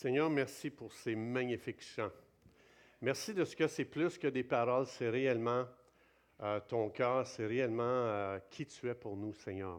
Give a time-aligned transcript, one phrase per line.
[0.00, 2.10] Seigneur, merci pour ces magnifiques chants.
[3.02, 5.66] Merci de ce que c'est plus que des paroles, c'est réellement
[6.42, 9.78] euh, ton cœur, c'est réellement euh, qui tu es pour nous, Seigneur.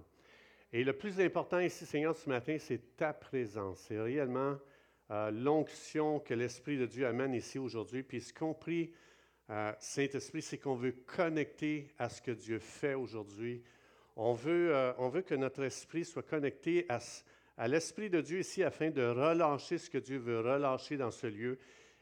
[0.71, 3.79] Et le plus important ici, Seigneur, ce matin, c'est ta présence.
[3.87, 4.59] C'est réellement
[5.09, 8.03] euh, l'onction que l'Esprit de Dieu amène ici aujourd'hui.
[8.03, 8.93] Puis ce qu'on prie,
[9.79, 13.63] Saint-Esprit, c'est qu'on veut connecter à ce que Dieu fait aujourd'hui.
[14.15, 16.99] On veut, on veut que notre esprit soit connecté à,
[17.57, 21.27] à l'Esprit de Dieu ici afin de relâcher ce que Dieu veut relâcher dans ce
[21.27, 21.57] lieu.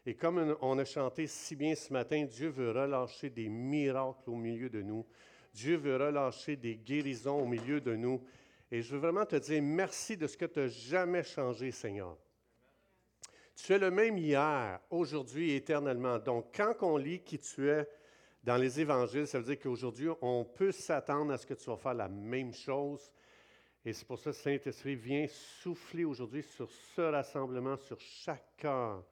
[0.06, 4.36] Et comme on a chanté si bien ce matin, Dieu veut relâcher des miracles au
[4.36, 5.06] milieu de nous.
[5.52, 8.22] Dieu veut relâcher des guérisons au milieu de nous.
[8.70, 12.16] Et je veux vraiment te dire merci de ce que tu n'as jamais changé, Seigneur.
[13.56, 16.18] Tu es le même hier, aujourd'hui et éternellement.
[16.18, 17.86] Donc, quand on lit qui tu es
[18.42, 21.76] dans les évangiles, ça veut dire qu'aujourd'hui, on peut s'attendre à ce que tu vas
[21.76, 23.10] faire la même chose
[23.84, 29.02] et c'est pour ça que Saint-Esprit vient souffler aujourd'hui sur ce rassemblement, sur chaque cœur,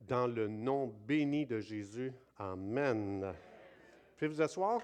[0.00, 2.12] dans le nom béni de Jésus.
[2.38, 3.32] Amen.
[4.16, 4.80] Pouvez vous asseoir?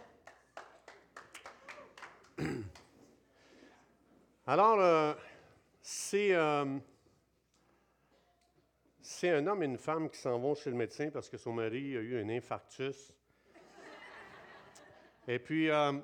[4.47, 5.15] Alors, euh,
[5.83, 6.78] c'est, euh,
[9.00, 11.53] c'est un homme et une femme qui s'en vont chez le médecin parce que son
[11.53, 13.12] mari a eu un infarctus.
[15.27, 15.95] Et puis, euh,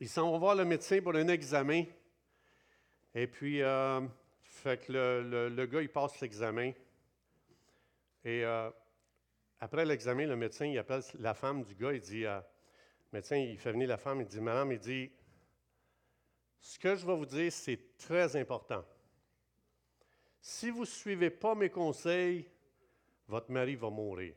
[0.00, 1.84] ils s'en vont voir le médecin pour un examen.
[3.14, 4.00] Et puis, euh,
[4.42, 6.72] fait que le, gars, il passe l'examen.
[8.24, 8.70] Et euh,
[9.60, 13.36] après l'examen, le médecin, il appelle la femme du gars, il dit, euh, le médecin,
[13.36, 15.10] il fait venir la femme, il dit, Madame, il dit,
[16.60, 18.84] ce que je vais vous dire, c'est très important.
[20.40, 22.48] Si vous ne suivez pas mes conseils,
[23.26, 24.34] votre mari va mourir.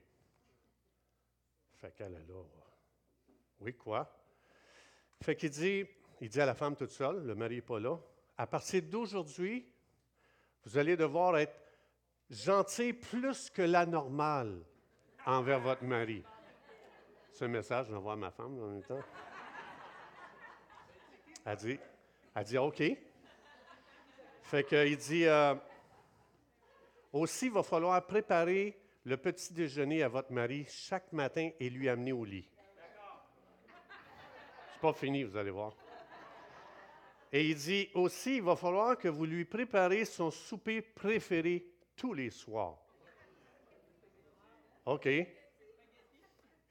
[1.79, 2.43] Fait qu'elle est là.
[3.59, 4.11] Oui, quoi?
[5.21, 5.85] Fait qu'il dit,
[6.19, 7.99] il dit à la femme toute seule, le mari n'est pas là,
[8.37, 9.65] à partir d'aujourd'hui,
[10.65, 11.59] vous allez devoir être
[12.29, 14.63] gentil plus que la normale
[15.25, 16.23] envers votre mari.
[17.33, 19.01] Ce message, je l'envoie à ma femme en même temps.
[21.45, 21.79] Elle dit,
[22.35, 22.83] elle dit OK.
[24.43, 25.55] Fait dit euh,
[27.13, 31.89] aussi, il va falloir préparer le petit déjeuner à votre mari chaque matin et lui
[31.89, 32.47] amener au lit.
[34.73, 35.73] C'est pas fini, vous allez voir.
[37.31, 41.65] Et il dit aussi, il va falloir que vous lui préparez son souper préféré
[41.95, 42.77] tous les soirs.
[44.85, 45.05] OK.
[45.05, 45.31] Et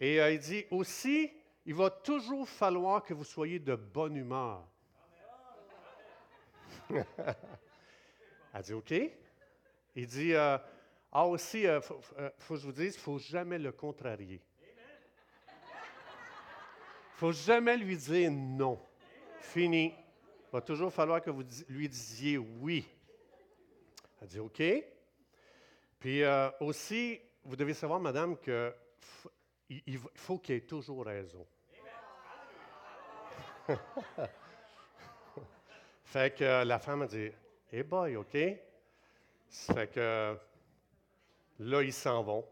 [0.00, 1.32] euh, il dit aussi,
[1.64, 4.66] il va toujours falloir que vous soyez de bonne humeur.
[8.52, 8.92] Elle dit OK.
[9.96, 10.58] Il dit, euh,
[11.12, 12.00] ah aussi, il euh, faut,
[12.38, 14.42] faut, que je vous dise, il ne faut jamais le contrarier.
[14.60, 14.66] Il
[16.56, 18.78] ne faut jamais lui dire non.
[19.40, 19.94] Fini.
[20.50, 22.84] Il va toujours falloir que vous lui disiez oui.
[24.20, 24.60] Elle dit OK.
[26.00, 28.72] Puis euh, aussi, vous devez savoir, madame, qu'il
[30.16, 31.46] faut qu'il ait toujours raison.
[36.04, 37.30] fait que la femme a dit
[37.70, 38.36] Eh boy, OK.
[39.50, 40.36] Fait que
[41.60, 42.44] là, ils s'en vont,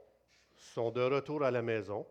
[0.56, 2.06] sont de retour à la maison.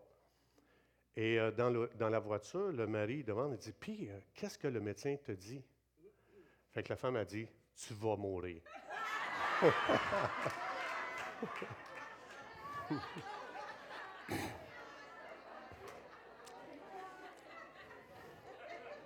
[1.15, 4.67] Et euh, dans, dans, la voiture, le mari demande, il dit, puis, euh, qu'est-ce que
[4.67, 5.63] le médecin te dit?
[6.77, 8.61] Fait que la femme a dit Tu vas mourir.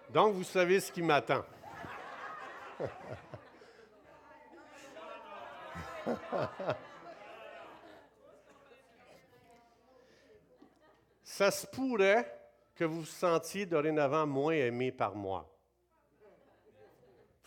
[0.09, 1.45] Donc, vous savez ce qui m'attend.
[11.23, 12.37] Ça se pourrait
[12.75, 15.50] que vous vous sentiez dorénavant moins aimé par moi.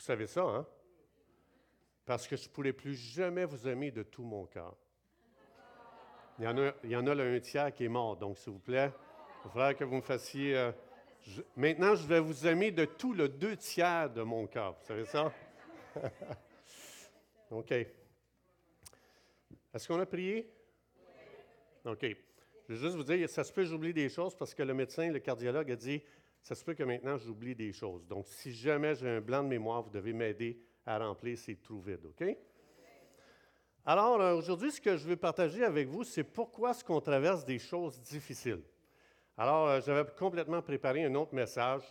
[0.04, 0.66] Vous savez ça, hein?
[2.04, 4.76] Parce que je ne pourrai plus jamais vous aimer de tout mon cœur.
[6.38, 8.92] Il y en a, il un tiers qui est mort, donc s'il vous plaît,
[9.47, 10.59] il faudrait que vous me fassiez.
[10.59, 10.72] Euh,
[11.56, 14.74] maintenant, je vais vous aimer de tout le deux tiers de mon cœur.
[14.74, 15.33] Vous savez ça?
[17.50, 17.72] OK.
[17.72, 17.89] Est-ce
[19.89, 20.53] qu'on a prié?
[21.86, 22.04] OK.
[22.68, 25.10] Je vais juste vous dire, ça se peut j'oublie des choses parce que le médecin,
[25.10, 26.03] le cardiologue a dit
[26.45, 28.07] ça se peut que maintenant j'oublie des choses.
[28.07, 31.81] Donc, si jamais j'ai un blanc de mémoire, vous devez m'aider à remplir ces trous
[31.81, 32.23] vides, OK?
[33.87, 37.47] Alors, euh, aujourd'hui, ce que je veux partager avec vous, c'est pourquoi est-ce qu'on traverse
[37.47, 38.63] des choses difficiles.
[39.39, 41.83] Alors, euh, j'avais complètement préparé un autre message.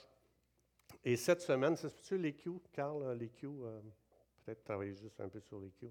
[1.03, 5.39] Et cette semaine, c'est tu les Q, Carl, euh, les peut-être travailler juste un peu
[5.39, 5.87] sur les Q.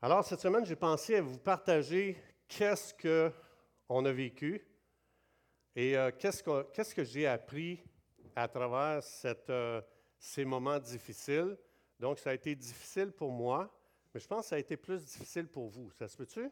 [0.00, 2.16] Alors, cette semaine, j'ai pensé à vous partager
[2.46, 4.64] qu'est-ce qu'on a vécu
[5.74, 7.82] et euh, qu'est-ce, que, j'ai appris
[8.36, 9.00] à travers
[9.48, 9.80] euh,
[10.18, 11.56] ces moments difficiles?
[11.98, 13.72] Donc, ça a été difficile pour moi,
[14.12, 15.90] Mais je pense que ça a été plus difficile pour vous.
[15.92, 16.50] Ça se peut-tu?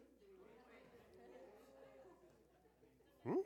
[3.25, 3.37] Hmm?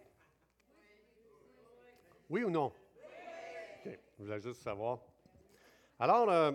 [2.31, 2.67] Oui ou non?
[2.67, 3.99] OK.
[4.19, 5.01] Je voulais juste savoir.
[5.99, 6.53] Alors, euh,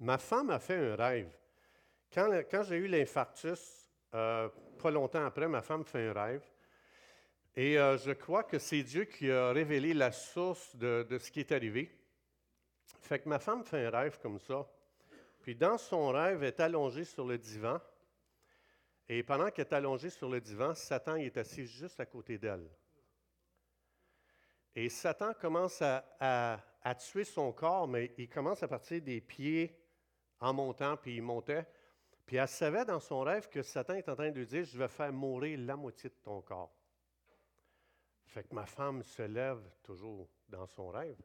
[0.00, 1.30] ma femme a fait un rêve.
[2.12, 6.42] Quand, quand j'ai eu l'infarctus, pas longtemps après, ma femme fait un rêve.
[7.56, 11.30] Et euh, je crois que c'est Dieu qui a révélé la source de, de, ce
[11.30, 11.96] qui est arrivé.
[13.00, 14.68] Fait que ma femme fait un rêve comme ça.
[15.40, 17.80] Puis dans son rêve, elle est allongée sur le divan.
[19.08, 22.68] Et pendant qu'elle est allongée sur le divan, Satan est assis juste à côté d'elle.
[24.74, 26.04] Et Satan commence à,
[26.82, 29.78] à, tuer son corps, mais il commence à partir des pieds
[30.40, 31.66] en montant, puis il montait.
[32.26, 34.76] Puis elle savait dans son rêve que Satan est en train de lui dire, je
[34.76, 36.74] vais faire mourir la moitié de ton corps.
[38.34, 41.22] Fait que ma femme se lève toujours dans son rêve.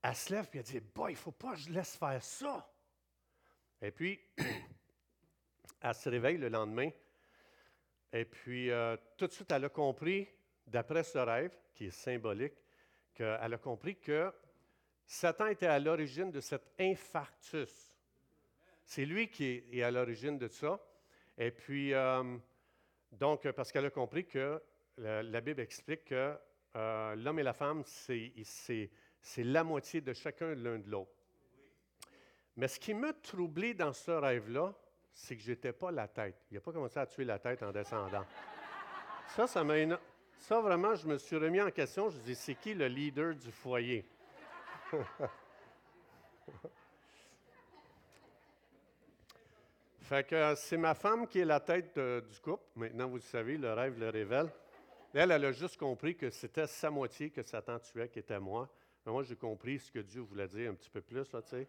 [0.00, 2.22] Elle se lève et elle dit, bah, il ne faut pas que je laisse faire
[2.22, 2.72] ça.
[3.82, 4.18] Et puis,
[5.82, 6.88] elle se réveille le lendemain.
[8.14, 10.26] Et puis, euh, tout de suite, elle a compris,
[10.66, 12.54] d'après ce rêve, qui est symbolique,
[13.12, 14.32] qu'elle a compris que
[15.06, 17.94] Satan était à l'origine de cet infarctus.
[18.86, 20.80] C'est lui qui est, à l'origine de ça.
[21.36, 22.38] Et puis, euh,
[23.10, 24.62] donc, parce qu'elle a compris que
[24.98, 26.36] la, Bible explique que
[26.76, 28.90] euh, l'homme et la femme, c'est
[29.38, 31.10] la moitié de chacun l'un de l'autre.
[32.56, 34.74] Mais ce qui m'a troublé dans ce rêve-là,
[35.12, 36.36] c'est que je n'étais pas la tête.
[36.50, 38.24] Il n'a pas commencé à tuer la tête en descendant.
[39.28, 39.74] Ça, ça m'a.
[40.38, 42.10] Ça, vraiment, je me suis remis en question.
[42.10, 44.04] Je me dis, c'est qui le leader du foyer?
[50.00, 52.64] fait que euh, c'est ma femme qui est la tête du couple.
[52.76, 54.50] Maintenant, vous savez, le rêve le révèle.
[55.14, 58.68] Elle, elle a juste compris que c'était sa moitié que Satan tuait, qui était moi.
[59.04, 61.68] Mais moi, j'ai compris ce que Dieu voulait dire un petit peu plus, tu sais.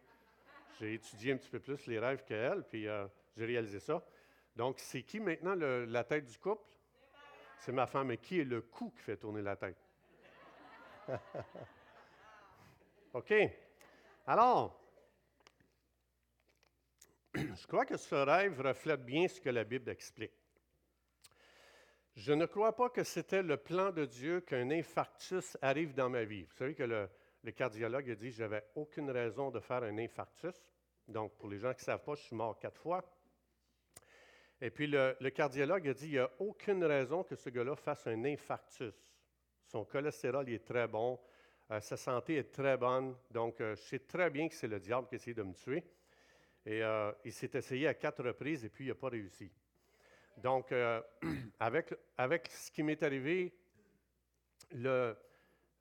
[0.79, 3.05] J'ai étudié un petit peu plus les rêves qu'elle, puis euh,
[3.35, 4.03] j'ai réalisé ça.
[4.55, 6.69] Donc, c'est qui maintenant la tête du couple?
[7.59, 8.11] C'est ma femme.
[8.11, 9.77] Et qui est le cou qui fait tourner la tête?
[13.13, 13.33] OK.
[14.25, 14.79] Alors,
[17.35, 20.42] je crois que ce rêve reflète bien ce que la Bible explique.
[22.15, 26.24] Je ne crois pas que c'était le plan de Dieu qu'un infarctus arrive dans ma
[26.24, 26.44] vie.
[26.44, 30.56] Vous savez que le, cardiologue a dit n'avais aucune raison de faire un infarctus.
[31.07, 33.04] Donc, pour les gens qui ne savent pas, je suis mort quatre fois.
[34.62, 38.06] Et puis, le, cardiologue a dit qu'il n'y a aucune raison que ce gars-là fasse
[38.06, 38.94] un infarctus.
[39.65, 41.19] Son cholestérol est très bon,
[41.71, 43.15] euh, sa santé est très bonne.
[43.31, 45.83] Donc, euh, je sais très bien que c'est le diable qui essaie de me tuer.
[46.65, 49.51] Et euh, il s'est essayé à quatre reprises et puis il n'a pas réussi.
[50.38, 50.71] Donc,
[51.59, 53.53] avec, avec ce qui m'est arrivé,
[54.71, 55.15] le,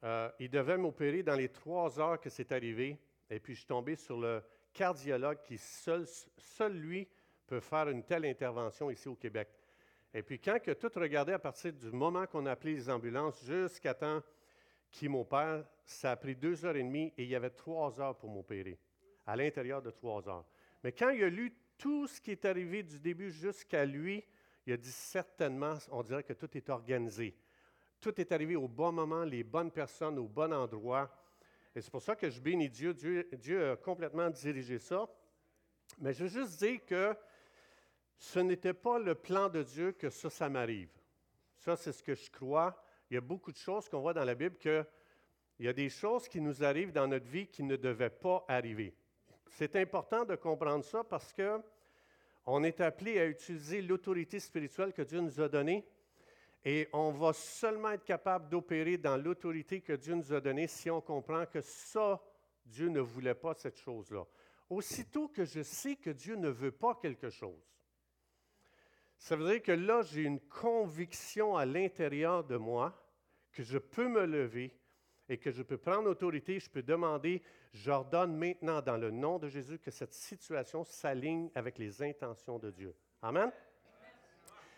[0.05, 2.99] euh, il devait m'opérer dans les trois heures que c'est arrivé.
[3.31, 6.07] Et puis, je suis tombé sur le cardiologue qui, seul,
[6.37, 7.09] seul lui,
[7.47, 9.49] peut faire une telle intervention ici au Québec.
[10.15, 13.45] Et puis, quand que tout regardé à partir du moment qu'on a appelé les ambulances
[13.45, 14.23] jusqu'à temps
[14.91, 18.17] qu'il m'opère, ça a pris deux heures et demie et il y avait trois heures
[18.17, 18.79] pour m'opérer,
[19.27, 20.45] à l'intérieur de trois heures.
[20.85, 24.23] Mais quand il a lu tout ce qui est arrivé du début jusqu'à lui,
[24.67, 27.37] il a dit certainement, on dirait que tout est organisé
[28.03, 31.09] tout est arrivé au bon moment, les bonnes personnes au bon endroit.
[31.75, 32.93] Et c'est pour ça que je bénis Dieu.
[32.93, 33.71] Dieu.
[33.71, 35.09] a complètement dirigé ça.
[35.99, 37.17] Mais je veux juste dire que
[38.19, 40.91] ce n'était pas le plan de Dieu que ça, ça m'arrive.
[41.57, 42.85] Ça, c'est ce que je crois.
[43.09, 44.85] Il y a beaucoup de choses qu'on voit dans la Bible que
[45.59, 48.45] il y a des choses qui nous arrivent dans notre vie qui ne devaient pas
[48.49, 48.97] arriver.
[49.49, 51.61] C'est important de comprendre ça parce que
[52.47, 55.87] on est appelé à utiliser l'autorité spirituelle que Dieu nous a donnée
[56.65, 60.91] et on va seulement être capable d'opérer dans l'autorité que Dieu nous a donnée si
[60.91, 62.23] on comprend que ça,
[62.65, 64.25] Dieu ne voulait pas cette chose-là.
[64.71, 67.61] Aussitôt que je sais que Dieu ne veut pas quelque chose,
[69.19, 72.99] ça veut dire que là, j'ai une conviction à l'intérieur de moi
[73.53, 74.77] que je peux me lever
[75.29, 79.49] et que je peux prendre autorité, je peux demander, j'ordonne maintenant dans le nom de
[79.49, 82.95] Jésus que cette situation s'aligne avec les intentions de Dieu.
[83.23, 83.51] Amen.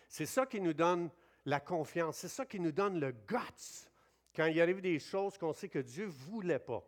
[0.09, 1.11] C'est ça qui nous donne
[1.45, 2.19] la confiance.
[2.19, 3.89] C'est ça qui nous donne le guts
[4.35, 6.83] quand il arrive des choses qu'on sait que Dieu ne voulait pas.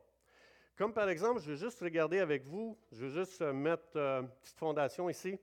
[0.76, 4.20] Comme par exemple, je vais juste regarder avec vous, je vais juste euh, mettre euh,
[4.20, 5.38] une petite fondation ici.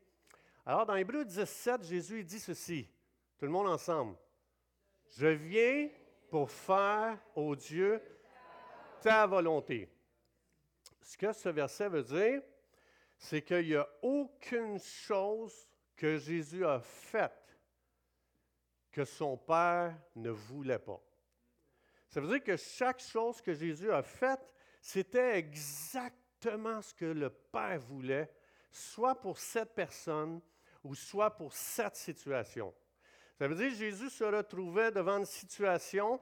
[0.65, 2.87] Alors, dans Hébreu 17, Jésus dit ceci.
[3.37, 4.15] Tout le monde ensemble.
[5.17, 5.89] Je viens
[6.29, 8.01] pour faire, au Dieu,
[9.01, 9.89] ta volonté.
[11.03, 12.41] Ce que ce verset veut dire,
[13.17, 17.57] c'est qu'il n'y a aucune chose que Jésus a faite
[18.91, 21.01] que son Père ne voulait pas.
[22.07, 27.29] Ça veut dire que chaque chose que Jésus a faite, c'était exactement ce que le
[27.29, 28.29] Père voulait.
[28.71, 30.41] soit pour cette personne
[30.83, 32.73] ou soit pour cette situation.
[33.37, 36.19] Ça veut dire que Jésus se retrouvait devant une situation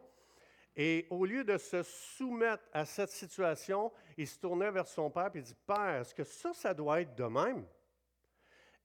[0.75, 5.31] et au lieu de se soumettre à cette situation, il se tournait vers son Père
[5.33, 7.65] et dit, Père, est-ce que ça, ça doit être de même?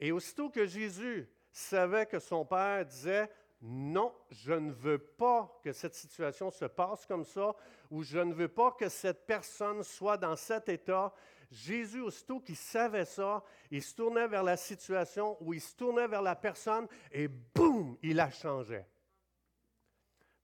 [0.00, 3.30] Et aussitôt que Jésus savait que son Père disait,
[3.62, 7.54] non, je ne veux pas que cette situation se passe comme ça,
[7.90, 11.12] ou je ne veux pas que cette personne soit dans cet état.
[11.50, 16.08] Jésus, aussitôt qu'il savait ça, il se tournait vers la situation, ou il se tournait
[16.08, 18.86] vers la personne, et boum, il la changeait.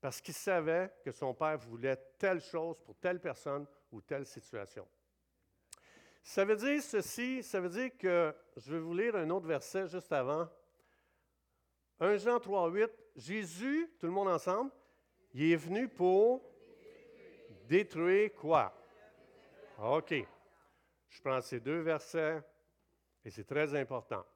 [0.03, 4.87] Parce qu'il savait que son Père voulait telle chose pour telle personne ou telle situation.
[6.25, 9.87] Ça veut dire ceci, ça veut dire que, je vais vous lire un autre verset
[9.87, 10.49] juste avant.
[12.01, 14.73] 1 Jean 3, 8, Jésus, tout le monde ensemble,
[15.35, 16.43] il est venu pour
[17.69, 18.75] détruire quoi?
[19.79, 20.15] OK.
[21.11, 22.43] Je prends ces deux versets
[23.25, 24.27] et c'est très important.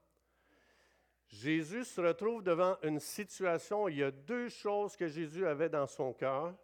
[1.29, 5.87] Jésus se retrouve devant une situation, il y a deux choses que Jésus avait dans
[5.87, 6.55] son cœur.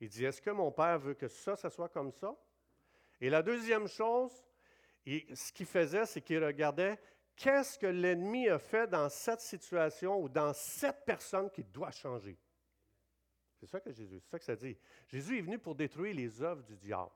[0.00, 2.34] Il dit, est-ce que mon Père veut que ça, ça soit comme ça?
[3.20, 4.32] Et la deuxième chose,
[5.06, 6.98] ce qu'il faisait, c'est qu'il regardait
[7.36, 12.38] qu'est-ce que l'ennemi a fait dans cette situation ou dans cette personne qui doit changer?
[13.58, 14.78] C'est ça que Jésus, c'est ça que ça dit.
[15.08, 17.10] Jésus est venu pour détruire les œuvres du diable.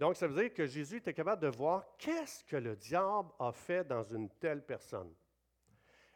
[0.00, 3.52] Donc, ça veut dire que Jésus était capable de voir qu'est-ce que le diable a
[3.52, 5.14] fait dans une telle personne.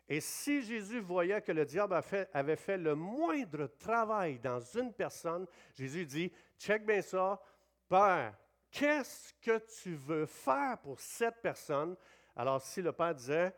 [0.09, 2.01] Et si Jésus voyait que le diable
[2.33, 7.41] avait fait le moindre travail dans une personne, Jésus dit, check bien ça,
[7.89, 8.35] Père,
[8.71, 11.95] qu'est-ce que tu veux faire pour cette personne?
[12.35, 13.55] Alors si le Père disait,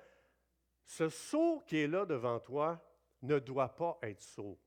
[0.85, 2.85] ce sceau qui est là devant toi
[3.23, 4.59] ne doit pas être sot.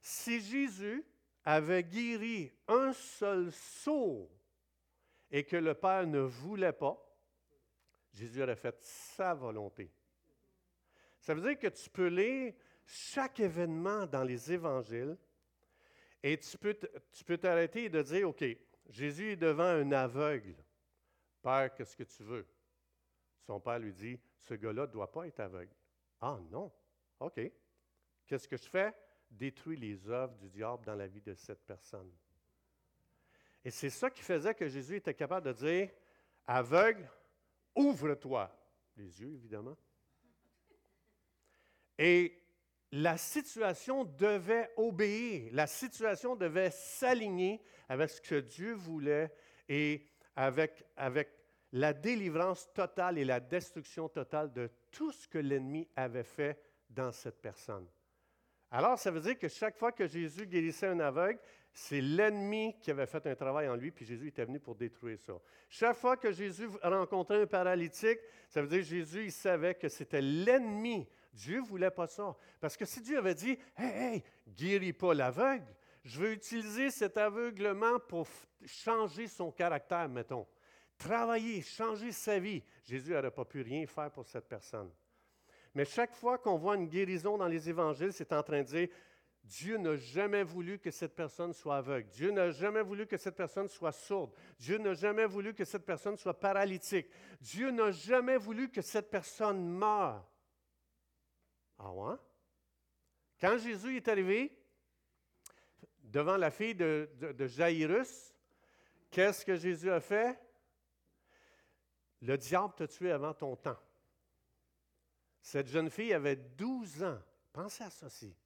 [0.00, 1.04] Si Jésus
[1.44, 4.30] avait guéri un seul sot
[5.30, 6.98] et que le Père ne voulait pas,
[8.12, 9.90] Jésus aurait fait sa volonté.
[11.20, 15.16] Ça veut dire que tu peux lire chaque événement dans les évangiles
[16.22, 18.44] et tu peux, t'arrêter et de dire, OK,
[18.88, 20.54] Jésus est devant un aveugle.
[21.42, 22.46] Père, qu'est-ce que tu veux?
[23.46, 25.72] Son père lui dit, ce gars-là ne doit pas être aveugle.
[26.20, 26.70] Ah non,
[27.20, 27.40] OK.
[28.26, 28.94] Qu'est-ce que je fais?
[29.30, 32.10] Détruis les œuvres du diable dans la vie de cette personne.
[33.64, 35.90] Et c'est ça qui faisait que Jésus était capable de dire,
[36.46, 37.08] aveugle,
[37.74, 38.50] ouvre-toi.
[38.96, 39.76] Les yeux, évidemment.
[41.98, 42.40] Et
[42.92, 49.32] la situation devait obéir, la situation devait s'aligner avec ce que Dieu voulait
[49.68, 51.30] et avec, avec
[51.72, 56.58] la délivrance totale et la destruction totale de tout ce que l'ennemi avait fait
[56.88, 57.86] dans cette personne.
[58.72, 61.40] Alors, ça veut dire que chaque fois que Jésus guérissait un aveugle,
[61.72, 65.18] c'est l'ennemi qui avait fait un travail en lui, puis Jésus était venu pour détruire
[65.18, 65.34] ça.
[65.68, 70.20] Chaque fois que Jésus rencontrait un paralytique, ça veut dire que Jésus, savait que c'était
[70.20, 71.08] l'ennemi.
[71.32, 72.36] Dieu ne voulait pas ça.
[72.60, 75.66] Parce que si Dieu avait dit, Hey, hey, guéris pas l'aveugle,
[76.04, 78.26] je veux utiliser cet aveuglement pour
[78.64, 80.46] changer son caractère, mettons.
[80.98, 82.62] Travailler, changer sa vie.
[82.84, 84.90] Jésus n'aurait pas pu rien faire pour cette personne.
[85.74, 88.88] Mais chaque fois qu'on voit une guérison dans les évangiles, c'est en train de dire,
[89.44, 92.08] Dieu n'a jamais voulu que cette personne soit aveugle.
[92.10, 94.32] Dieu n'a jamais voulu que cette personne soit sourde.
[94.58, 97.08] Dieu n'a jamais voulu que cette personne soit paralytique.
[97.40, 100.24] Dieu n'a jamais voulu que cette personne meure.
[101.78, 102.16] Ah ouais?
[103.40, 104.56] Quand Jésus est arrivé
[106.02, 108.34] devant la fille de, de Jairus,
[109.10, 110.38] qu'est-ce que Jésus a fait?
[112.22, 113.78] Le diable t'a tué avant ton temps.
[115.40, 117.18] Cette jeune fille avait 12 ans.
[117.52, 118.36] Pensez à aussi.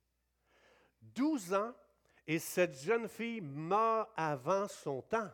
[1.14, 1.74] 12 ans
[2.26, 5.30] et cette jeune fille meurt avant son temps.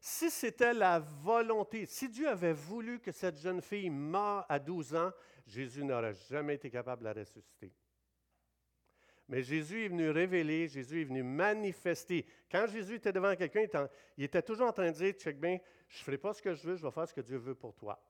[0.00, 4.94] Si c'était la volonté, si Dieu avait voulu que cette jeune fille meure à 12
[4.94, 5.10] ans,
[5.46, 7.72] Jésus n'aurait jamais été capable de la ressusciter.
[9.28, 12.24] Mais Jésus est venu révéler, Jésus est venu manifester.
[12.50, 15.98] Quand Jésus était devant quelqu'un, il était toujours en train de dire, check bien, je
[15.98, 17.74] ne ferai pas ce que je veux, je vais faire ce que Dieu veut pour
[17.74, 18.00] toi.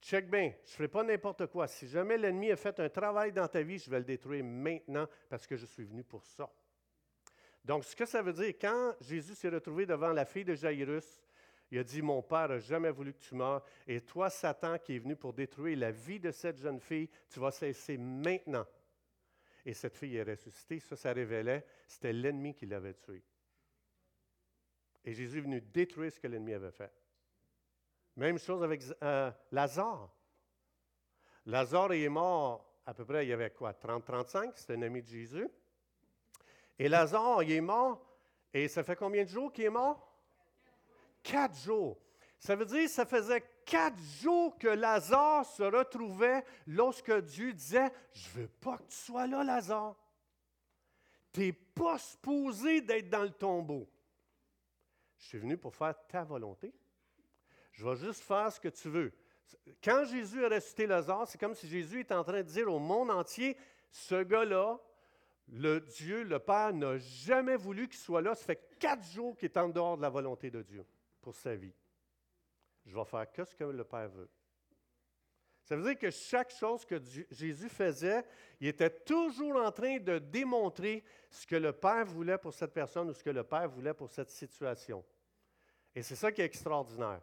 [0.00, 1.66] Check bien, je ne ferai pas n'importe quoi.
[1.68, 5.06] Si jamais l'ennemi a fait un travail dans ta vie, je vais le détruire maintenant
[5.28, 6.50] parce que je suis venu pour ça.
[7.64, 11.20] Donc, ce que ça veut dire, quand Jésus s'est retrouvé devant la fille de Jairus,
[11.70, 14.96] il a dit, mon Père n'a jamais voulu que tu meurs, et toi, Satan, qui
[14.96, 18.66] est venu pour détruire la vie de cette jeune fille, tu vas cesser maintenant.
[19.64, 20.80] Et cette fille est ressuscitée.
[20.80, 23.22] Ça, ça révélait, c'était l'ennemi qui l'avait tuée.
[25.04, 26.90] Et Jésus est venu détruire ce que l'ennemi avait fait.
[28.20, 30.10] Même chose avec euh, Lazare.
[31.46, 35.06] Lazare est mort à peu près, il y avait quoi, 30-35, c'était un ami de
[35.06, 35.48] Jésus.
[36.78, 38.04] Et Lazare, il est mort,
[38.52, 40.06] et ça fait combien de jours qu'il est mort?
[41.22, 41.96] Quatre jours.
[42.38, 48.28] Ça veut dire, ça faisait quatre jours que Lazare se retrouvait lorsque Dieu disait, je
[48.28, 49.96] ne veux pas que tu sois là, Lazare.
[51.32, 53.88] Tu n'es pas supposé d'être dans le tombeau.
[55.16, 56.74] Je suis venu pour faire ta volonté.
[57.80, 59.10] Je vais juste faire ce que tu veux.
[59.82, 62.78] Quand Jésus a ressuscité Lazare, c'est comme si Jésus était en train de dire au
[62.78, 63.56] monde entier,
[63.90, 64.78] ce gars-là,
[65.48, 68.34] le Dieu, le Père, n'a jamais voulu qu'il soit là.
[68.34, 70.84] Ça fait quatre jours qu'il est en dehors de la volonté de Dieu
[71.22, 71.72] pour sa vie.
[72.84, 74.28] Je vais faire que ce que le Père veut.
[75.64, 78.22] Ça veut dire que chaque chose que Jésus faisait,
[78.60, 83.08] il était toujours en train de démontrer ce que le Père voulait pour cette personne
[83.08, 85.02] ou ce que le Père voulait pour cette situation.
[85.94, 87.22] Et c'est ça qui est extraordinaire.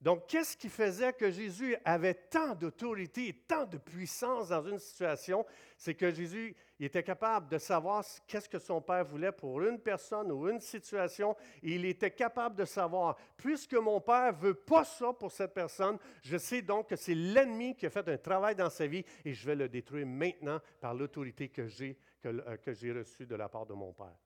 [0.00, 4.78] Donc, qu'est-ce qui faisait que Jésus avait tant d'autorité et tant de puissance dans une
[4.78, 5.44] situation?
[5.76, 10.30] C'est que Jésus était capable de savoir qu'est-ce que son Père voulait pour une personne
[10.30, 11.36] ou une situation.
[11.64, 15.98] il était capable de savoir, puisque mon Père ne veut pas ça pour cette personne,
[16.22, 19.34] je sais donc que c'est l'ennemi qui a fait un travail dans sa vie et
[19.34, 23.34] je vais le détruire maintenant par l'autorité que j'ai, que, euh, que j'ai reçue de
[23.34, 24.16] la part de mon Père.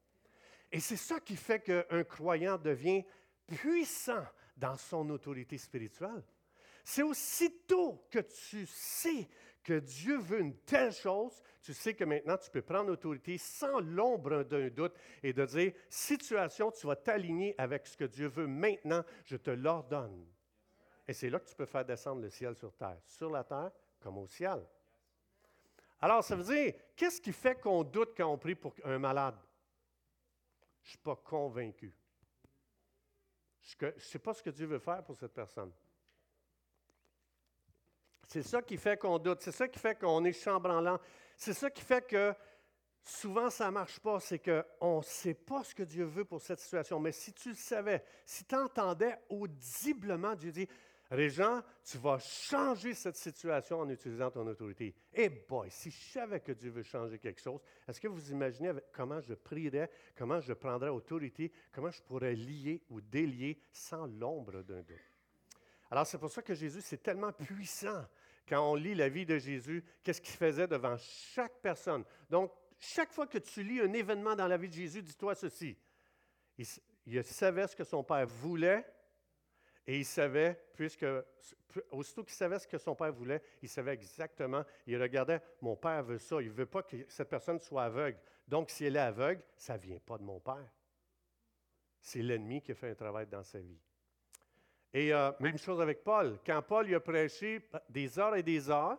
[0.70, 3.04] Et c'est ça qui fait qu'un croyant devient
[3.46, 4.24] puissant
[4.56, 6.22] dans son autorité spirituelle.
[6.84, 9.28] C'est aussitôt que tu sais
[9.62, 13.78] que Dieu veut une telle chose, tu sais que maintenant tu peux prendre autorité sans
[13.80, 18.48] l'ombre d'un doute et de dire, situation, tu vas t'aligner avec ce que Dieu veut
[18.48, 20.26] maintenant, je te l'ordonne.
[21.06, 23.70] Et c'est là que tu peux faire descendre le ciel sur terre, sur la terre
[24.00, 24.64] comme au ciel.
[26.00, 29.38] Alors, ça veut dire, qu'est-ce qui fait qu'on doute quand on prie pour un malade?
[30.82, 31.94] Je ne suis pas convaincu.
[33.62, 35.72] Je ne sais pas ce que Dieu veut faire pour cette personne.
[38.26, 40.98] C'est ça qui fait qu'on doute, c'est ça qui fait qu'on est chambranlant,
[41.36, 42.34] c'est ça qui fait que
[43.04, 46.40] souvent ça ne marche pas, c'est qu'on ne sait pas ce que Dieu veut pour
[46.40, 46.98] cette situation.
[46.98, 50.68] Mais si tu le savais, si tu entendais audiblement Dieu dire,
[51.12, 54.94] Régent, tu vas changer cette situation en utilisant ton autorité.
[55.12, 58.72] Eh boy, si je savais que Dieu veut changer quelque chose, est-ce que vous imaginez
[58.92, 64.62] comment je prierais, comment je prendrais autorité, comment je pourrais lier ou délier sans l'ombre
[64.62, 64.96] d'un doute?
[65.90, 68.06] Alors, c'est pour ça que Jésus, c'est tellement puissant
[68.48, 72.04] quand on lit la vie de Jésus, qu'est-ce qu'il faisait devant chaque personne?
[72.30, 75.76] Donc, chaque fois que tu lis un événement dans la vie de Jésus, dis-toi ceci.
[77.06, 78.84] Il savait ce que son Père voulait,
[79.86, 81.06] et il savait, puisque,
[81.90, 86.02] aussitôt qu'il savait ce que son père voulait, il savait exactement, il regardait, mon père
[86.04, 88.18] veut ça, il ne veut pas que cette personne soit aveugle.
[88.46, 90.70] Donc, si elle est aveugle, ça ne vient pas de mon père.
[92.00, 93.78] C'est l'ennemi qui a fait un travail dans sa vie.
[94.94, 96.38] Et euh, même chose avec Paul.
[96.44, 98.98] Quand Paul il a prêché des heures et des heures,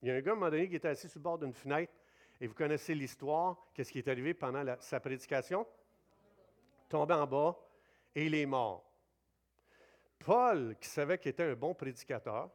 [0.00, 1.38] il y a un gars à un moment donné qui était assis sur le bord
[1.38, 1.92] d'une fenêtre,
[2.40, 5.66] et vous connaissez l'histoire, qu'est-ce qui est arrivé pendant sa prédication?
[6.88, 7.58] Tombé en bas,
[8.14, 8.84] et il est mort.
[10.24, 12.50] Paul, qui savait qu'il était un bon prédicateur,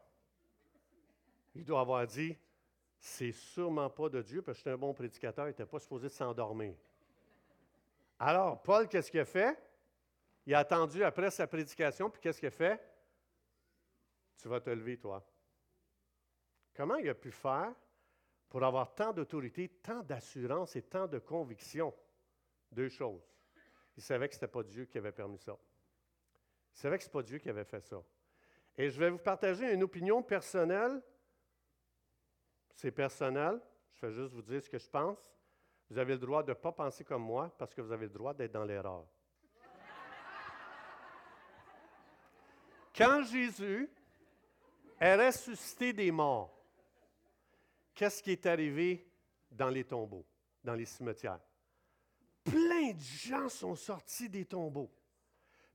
[1.54, 2.36] il doit avoir dit
[3.00, 6.10] C'est sûrement pas de Dieu, parce que j'étais un bon prédicateur, il n'était pas supposé
[6.10, 6.74] s'endormir.
[8.18, 9.58] Alors, Paul, qu'est-ce qu'il a fait?
[10.46, 12.82] Il a attendu après sa prédication, puis qu'est-ce qu'il a fait?
[14.38, 15.24] Tu vas te lever, toi.
[16.74, 17.72] Comment il a pu faire
[18.50, 21.94] pour avoir tant d'autorité, tant d'assurance et tant de conviction?
[22.72, 23.30] Deux choses.
[23.96, 25.58] Il savait que ce n'était pas Dieu qui avait permis ça.
[26.74, 28.02] C'est vrai que ce n'est pas Dieu qui avait fait ça.
[28.78, 31.02] Et je vais vous partager une opinion personnelle.
[32.76, 33.60] C'est personnel.
[33.96, 35.18] Je vais juste vous dire ce que je pense.
[35.90, 38.14] Vous avez le droit de ne pas penser comme moi parce que vous avez le
[38.14, 39.06] droit d'être dans l'erreur.
[42.96, 43.90] Quand Jésus
[45.00, 46.54] est ressuscité des morts,
[47.96, 49.10] qu'est-ce qui est arrivé
[49.50, 50.26] dans les tombeaux,
[50.64, 51.40] dans les cimetières?
[52.44, 54.92] Plein de gens sont sortis des tombeaux.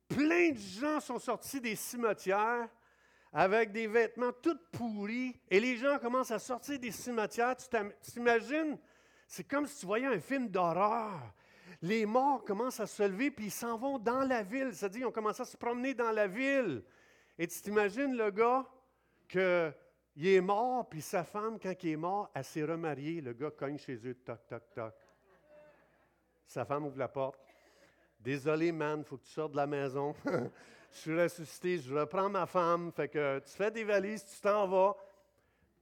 [0.08, 2.68] Plein de gens sont sortis des cimetières
[3.32, 7.56] avec des vêtements tout pourris et les gens commencent à sortir des cimetières.
[7.56, 7.66] Tu
[8.12, 8.78] t'imagines?
[9.26, 11.32] C'est comme si tu voyais un film d'horreur.
[11.82, 14.74] Les morts commencent à se lever puis ils s'en vont dans la ville.
[14.74, 16.84] C'est-à-dire qu'ils ont commencé à se promener dans la ville.
[17.36, 18.64] Et tu t'imagines le gars
[19.28, 23.20] qu'il est mort, puis sa femme, quand il est mort, elle s'est remariée.
[23.20, 24.94] Le gars cogne chez eux, toc, toc, toc.
[26.46, 27.53] Sa femme ouvre la porte.
[28.24, 30.14] Désolé, man, faut que tu sortes de la maison.
[30.24, 32.90] je suis ressuscité, je reprends ma femme.
[32.90, 34.96] Fait que tu fais des valises, tu t'en vas.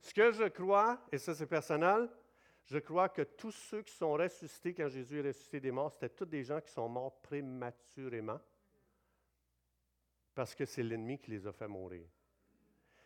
[0.01, 2.09] Ce que je crois, et ça c'est personnel,
[2.65, 6.09] je crois que tous ceux qui sont ressuscités quand Jésus est ressuscité des morts, c'était
[6.09, 8.41] tous des gens qui sont morts prématurément
[10.35, 12.09] parce que c'est l'ennemi qui les a fait mourir.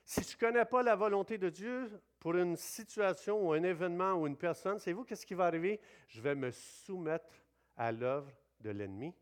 [0.03, 4.15] Si tu ne connais pas la volonté de Dieu pour une situation ou un événement
[4.15, 5.79] ou une personne, savez-vous qu'est-ce qui va arriver?
[6.09, 7.35] Je vais me soumettre
[7.77, 9.13] à l'œuvre de l'ennemi.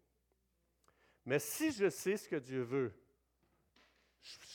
[1.27, 2.93] Mais si je sais ce que Dieu veut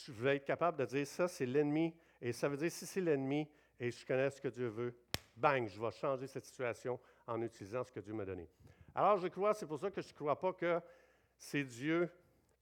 [0.06, 1.94] je vais être capable de dire ça, c'est l'ennemi.
[2.20, 4.94] Et ça veut dire si c'est l'ennemi et je connais ce que Dieu veut,
[5.36, 8.48] bang, je vais changer cette situation en utilisant ce que Dieu m'a donné.
[8.94, 10.80] Alors je crois, c'est pour ça que je ne crois pas que
[11.38, 12.10] c'est Dieu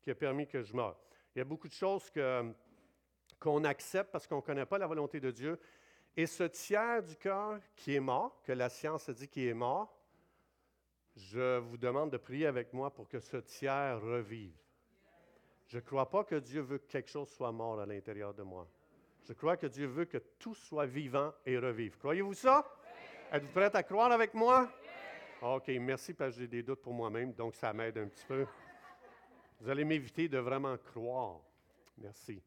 [0.02, 0.96] qui a permis que je meure.
[1.34, 2.10] Il y a beaucoup de choses
[3.40, 5.58] qu'on accepte parce qu'on ne connaît pas la volonté de Dieu.
[6.16, 9.54] Et ce tiers du cœur qui est mort, que la science a dit qu'il est
[9.54, 9.97] mort,
[11.18, 14.56] je vous demande de prier avec moi pour que ce tiers revive.
[15.66, 18.42] Je ne crois pas que Dieu veut que quelque chose soit mort à l'intérieur de
[18.42, 18.66] moi.
[19.26, 21.98] Je crois que Dieu veut que tout soit vivant et revive.
[21.98, 22.64] Croyez-vous ça?
[23.32, 24.70] Êtes-vous prêts à croire avec moi?
[25.42, 28.46] OK, merci parce que j'ai des doutes pour moi-même, donc ça m'aide un petit peu.
[29.60, 31.40] Vous allez m'éviter de vraiment croire.
[31.98, 32.40] Merci.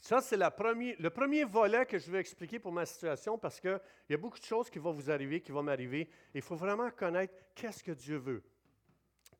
[0.00, 4.14] Ça, c'est le premier volet que je veux expliquer pour ma situation parce qu'il y
[4.14, 6.08] a beaucoup de choses qui vont vous arriver, qui vont m'arriver.
[6.34, 8.42] Il faut vraiment connaître qu'est-ce que Dieu veut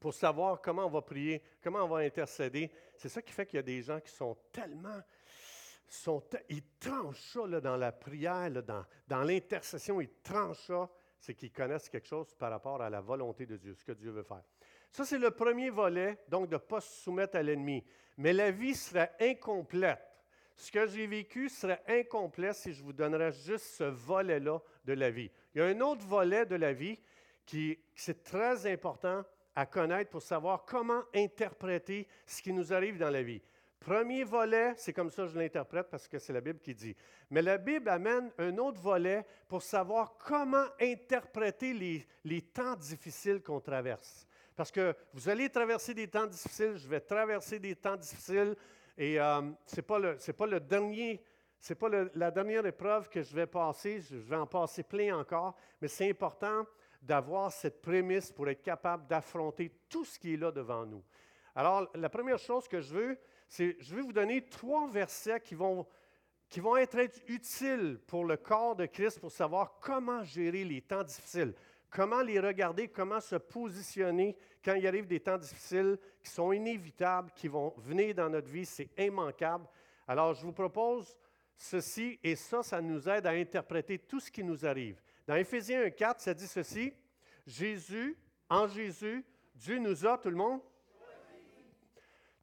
[0.01, 2.71] pour savoir comment on va prier, comment on va intercéder.
[2.97, 5.01] C'est ça qui fait qu'il y a des gens qui sont tellement...
[5.91, 10.91] Sont, ils tranchent ça dans la prière, dans, dans l'intercession, ils tranchent ça.
[11.19, 14.11] C'est qu'ils connaissent quelque chose par rapport à la volonté de Dieu, ce que Dieu
[14.11, 14.43] veut faire.
[14.93, 17.83] Ça, c'est le premier volet, donc de ne pas se soumettre à l'ennemi.
[18.19, 19.99] Mais la vie serait incomplète.
[20.59, 25.09] Ce que j'ai vécu serait incomplet si je vous donnerais juste ce volet-là de la
[25.09, 25.31] vie.
[25.55, 26.99] Il y a un autre volet de la vie
[27.47, 33.09] qui, c'est très important à connaître pour savoir comment interpréter ce qui nous arrive dans
[33.09, 33.41] la vie.
[33.79, 36.97] Premier volet, c'est comme ça que je l'interprète parce que c'est la Bible qui dit.
[37.31, 43.41] Mais la Bible amène un autre volet pour savoir comment interpréter les, les temps difficiles
[43.41, 44.27] qu'on traverse.
[44.57, 48.57] Parce que vous allez traverser des temps difficiles, je vais traverser des temps difficiles,
[48.99, 51.23] et euh, ce n'est pas, le, pas le dernier,
[51.79, 55.87] pas la dernière épreuve que je vais passer, je vais en passer plein encore, mais
[55.87, 56.67] c'est important
[57.01, 61.05] d'avoir cette prémisse pour être capable d'affronter tout ce qui est là devant nous.
[61.55, 65.55] Alors, la première chose que je veux, c'est, je vais vous donner trois versets qui
[65.55, 65.87] vont,
[66.49, 71.05] qui vont être utiles pour le corps de Christ pour savoir comment gérer les temps
[71.05, 71.55] difficiles.
[71.91, 74.37] Comment les regarder, comment se positionner
[74.69, 78.67] quand il arrive des temps difficiles qui sont inévitables, qui vont venir dans notre vie,
[78.67, 79.67] c'est immanquable.
[80.07, 81.17] Alors, je vous propose
[81.57, 85.01] ceci, et ça, ça nous aide à interpréter tout ce qui nous arrive.
[85.27, 86.93] Dans Éphésiens 1.4, ça dit ceci,
[87.47, 88.19] Jésus,
[88.51, 90.61] en Jésus, Dieu nous a, tout le monde,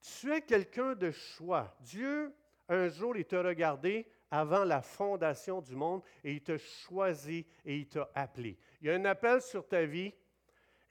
[0.01, 1.77] tu es quelqu'un de choix.
[1.81, 2.33] Dieu,
[2.67, 7.77] un jour, il t'a regardé avant la fondation du monde et il t'a choisi et
[7.77, 8.57] il t'a appelé.
[8.81, 10.11] Il y a un appel sur ta vie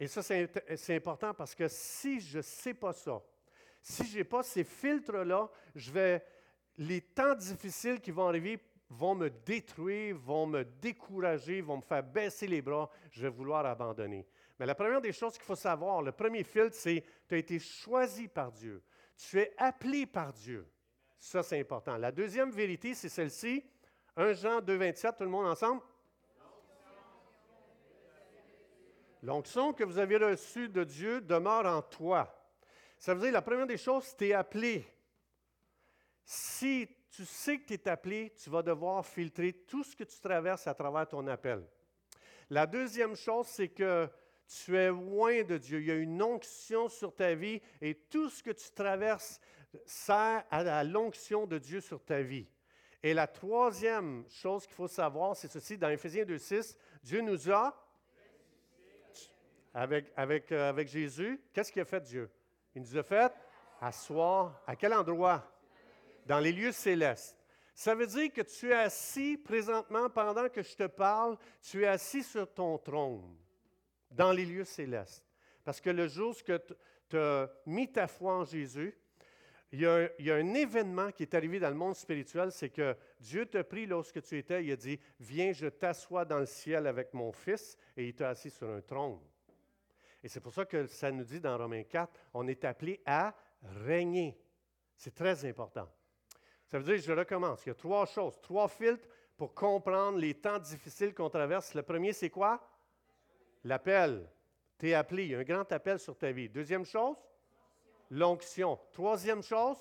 [0.05, 3.23] et ça, c'est important parce que si je ne sais pas ça,
[3.81, 6.23] si je n'ai pas ces filtres-là, je vais,
[6.77, 8.59] les temps difficiles qui vont arriver
[8.91, 13.65] vont me détruire, vont me décourager, vont me faire baisser les bras, je vais vouloir
[13.65, 14.27] abandonner.
[14.61, 17.59] Mais la première des choses qu'il faut savoir, le premier filtre, c'est tu as été
[17.59, 18.83] choisi par Dieu.
[19.17, 20.69] Tu es appelé par Dieu.
[21.19, 21.97] Ça, c'est important.
[21.97, 23.65] La deuxième vérité, c'est celle-ci.
[24.17, 25.81] 1 Jean 2, 27, tout le monde ensemble?
[29.25, 32.31] L'onction que vous avez reçue de Dieu demeure en toi.
[32.99, 34.87] Ça veut dire, la première des choses, tu es appelé.
[36.27, 40.21] Si tu sais que tu es appelé, tu vas devoir filtrer tout ce que tu
[40.21, 41.67] traverses à travers ton appel.
[42.51, 44.11] La deuxième chose, c'est que
[44.47, 45.81] tu es loin de Dieu.
[45.81, 49.41] Il y a une onction sur ta vie et tout ce que tu traverses
[49.87, 52.47] sert à l'onction de Dieu sur ta vie.
[53.03, 57.84] Et la troisième chose qu'il faut savoir, c'est ceci, dans Éphésiens 2.6, Dieu nous a,
[59.77, 62.31] euh, avec Jésus, qu'est-ce qu'il a fait Dieu?
[62.75, 63.33] Il nous a fait
[63.81, 65.51] asseoir à quel endroit?
[66.27, 67.45] Dans les lieux célestes.
[67.75, 71.87] Ça veut dire que tu es assis présentement pendant que je te parle, tu es
[71.87, 73.37] assis sur ton trône
[74.11, 75.27] dans les lieux célestes.
[75.65, 76.59] Parce que le jour où
[77.09, 78.97] tu as mis ta foi en Jésus,
[79.73, 83.45] il y, a, un événement qui est arrivé dans le monde spirituel, c'est que Dieu
[83.45, 87.13] t'a pris lorsque tu étais, il a dit, viens, je t'assois dans le ciel avec
[87.13, 89.19] mon Fils, et il t'a assis sur un trône.
[90.25, 93.35] Et c'est pour ça que ça nous dit dans Romains 4, on est appelé à
[93.85, 94.41] régner.
[94.97, 95.87] C'est très important.
[96.67, 99.07] Ça veut dire, je recommence, il y a trois choses, trois filtres
[99.37, 101.75] pour comprendre les temps difficiles qu'on traverse.
[101.75, 102.67] Le premier, c'est quoi?
[103.65, 104.27] L'appel.
[104.79, 106.49] Tu es appelé, il y a un grand appel sur ta vie.
[106.49, 107.19] Deuxième chose,
[108.09, 108.81] l'onction.
[108.93, 109.77] Troisième chose,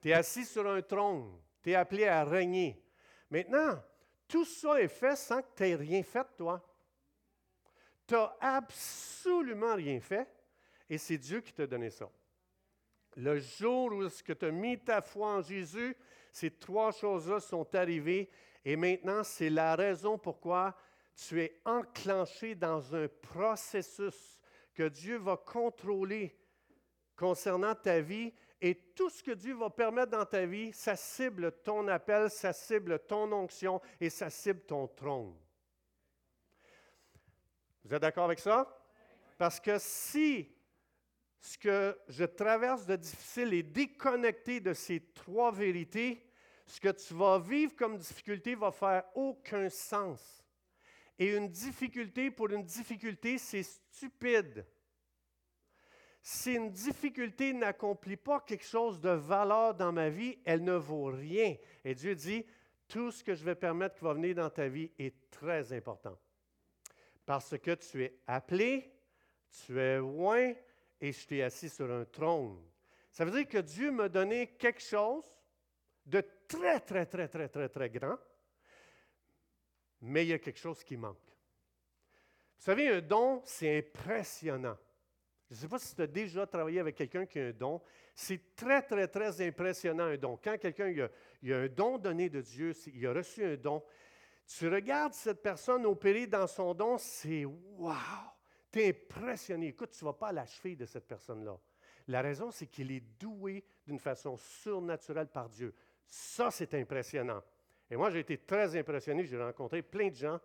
[0.00, 1.40] tu es assis sur un trône.
[1.62, 2.84] Tu es appelé à régner.
[3.30, 3.80] Maintenant,
[4.26, 6.60] tout ça est fait sans que tu aies rien fait, toi.
[8.12, 10.28] Tu n'as absolument rien fait
[10.90, 12.10] et c'est Dieu qui t'a donné ça.
[13.16, 15.96] Le jour où tu as mis ta foi en Jésus,
[16.30, 18.28] ces trois choses-là sont arrivées
[18.66, 20.76] et maintenant, c'est la raison pourquoi
[21.26, 24.38] tu es enclenché dans un processus
[24.74, 26.36] que Dieu va contrôler
[27.16, 31.50] concernant ta vie et tout ce que Dieu va permettre dans ta vie, ça cible
[31.64, 35.34] ton appel, ça cible ton onction et ça cible ton trône.
[37.84, 38.78] Vous êtes d'accord avec ça?
[39.38, 40.48] Parce que si
[41.40, 46.24] ce que je traverse de difficile est déconnecté de ces trois vérités,
[46.66, 50.44] ce que tu vas vivre comme difficulté va faire aucun sens.
[51.18, 54.64] Et une difficulté pour une difficulté, c'est stupide.
[56.22, 61.06] Si une difficulté n'accomplit pas quelque chose de valeur dans ma vie, elle ne vaut
[61.06, 61.56] rien.
[61.84, 62.46] Et Dieu dit,
[62.86, 66.16] tout ce que je vais permettre qui va venir dans ta vie est très important.
[67.24, 68.92] Parce que tu es appelé,
[69.64, 70.54] tu es loin
[71.00, 72.58] et je t'ai assis sur un trône.
[73.10, 75.24] Ça veut dire que Dieu m'a donné quelque chose
[76.06, 78.18] de très, très, très, très, très, très grand,
[80.00, 81.18] mais il y a quelque chose qui manque.
[82.58, 84.78] Vous savez, un don, c'est impressionnant.
[85.50, 87.82] Je ne sais pas si tu as déjà travaillé avec quelqu'un qui a un don.
[88.14, 90.38] C'est très, très, très impressionnant un don.
[90.42, 93.82] Quand quelqu'un a, a, un don donné de Dieu, il a reçu un don,
[94.46, 97.94] tu regardes cette personne opérer dans son don, c'est wow!
[98.70, 99.68] Tu es impressionné.
[99.68, 101.58] Écoute, tu ne vas pas à la cheville de cette personne-là.
[102.08, 105.74] La raison, c'est qu'il est doué d'une façon surnaturelle par Dieu.
[106.06, 107.42] Ça, c'est impressionnant.
[107.90, 109.24] Et moi, j'ai été très impressionné.
[109.24, 110.40] J'ai rencontré plein de gens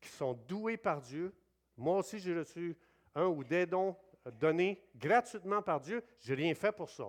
[0.00, 1.34] qui sont doués par Dieu.
[1.76, 2.76] Moi aussi, j'ai reçu
[3.14, 3.96] un ou des dons
[4.38, 7.04] donné gratuitement par Dieu, je n'ai rien fait pour ça.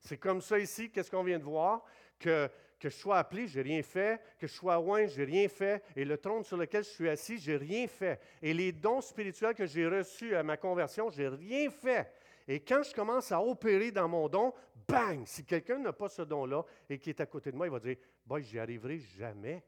[0.00, 1.84] C'est comme ça ici, qu'est-ce qu'on vient de voir?
[2.18, 4.20] Que, que je sois appelé, je n'ai rien fait.
[4.38, 5.84] Que je sois loin, je n'ai rien fait.
[5.94, 8.18] Et le trône sur lequel je suis assis, je n'ai rien fait.
[8.40, 12.10] Et les dons spirituels que j'ai reçus à ma conversion, je n'ai rien fait.
[12.48, 14.54] Et quand je commence à opérer dans mon don,
[14.88, 15.24] bang!
[15.26, 17.78] Si quelqu'un n'a pas ce don-là et qui est à côté de moi, il va
[17.78, 19.62] dire Boy, j'y arriverai jamais.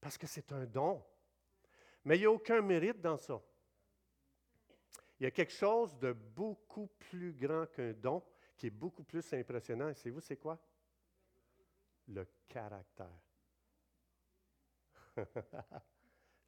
[0.00, 1.02] Parce que c'est un don.
[2.04, 3.40] Mais il n'y a aucun mérite dans ça.
[5.20, 8.22] Il y a quelque chose de beaucoup plus grand qu'un don
[8.56, 9.90] qui est beaucoup plus impressionnant.
[9.90, 10.58] Et c'est vous, c'est quoi?
[12.10, 13.20] Le caractère.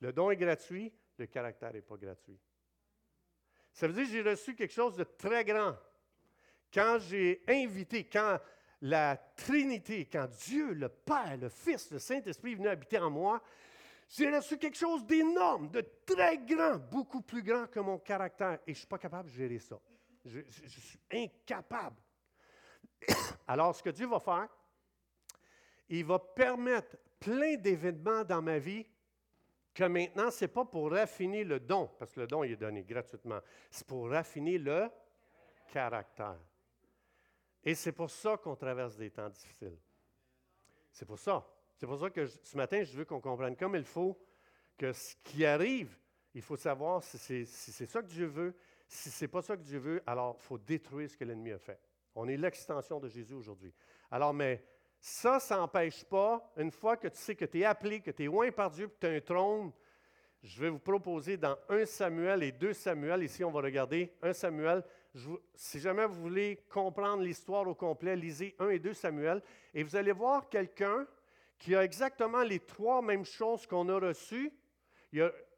[0.00, 2.38] le don est gratuit, le caractère n'est pas gratuit.
[3.72, 5.76] Ça veut dire que j'ai reçu quelque chose de très grand.
[6.72, 8.38] Quand j'ai invité, quand
[8.82, 13.40] la Trinité, quand Dieu, le Père, le Fils, le Saint-Esprit est venu habiter en moi,
[14.08, 18.58] j'ai reçu quelque chose d'énorme, de très grand, beaucoup plus grand que mon caractère.
[18.66, 19.80] Et je ne suis pas capable de gérer ça.
[20.24, 21.96] Je, suis incapable.
[23.46, 24.48] Alors, ce que Dieu va faire,
[25.98, 28.86] il va permettre plein d'événements dans ma vie
[29.74, 32.56] que maintenant, ce n'est pas pour raffiner le don, parce que le don il est
[32.56, 34.88] donné gratuitement, c'est pour raffiner le
[35.70, 36.38] caractère.
[37.62, 39.78] Et c'est pour ça qu'on traverse des temps difficiles.
[40.90, 41.46] C'est pour ça.
[41.76, 44.18] C'est pour ça que ce matin, je veux qu'on comprenne comme il faut
[44.78, 45.96] que ce qui arrive,
[46.34, 48.54] il faut savoir si c'est ça que Dieu veut.
[48.88, 51.52] Si ce n'est pas ça que Dieu veut, alors il faut détruire ce que l'ennemi
[51.52, 51.80] a fait.
[52.14, 53.72] On est l'extension de Jésus aujourd'hui.
[54.10, 54.62] Alors, mais
[55.04, 58.22] ça, ça n'empêche pas, une fois que tu sais que tu es appelé, que tu
[58.22, 59.72] es loin par Dieu, que tu as un trône,
[60.44, 64.32] je vais vous proposer dans 1 Samuel et 2 Samuel, ici on va regarder 1
[64.32, 64.84] Samuel.
[65.56, 69.42] si jamais vous voulez comprendre l'histoire au complet, lisez 1 et 2 Samuel,
[69.74, 71.04] et vous allez voir quelqu'un
[71.58, 74.52] qui a exactement les trois mêmes choses qu'on a reçues.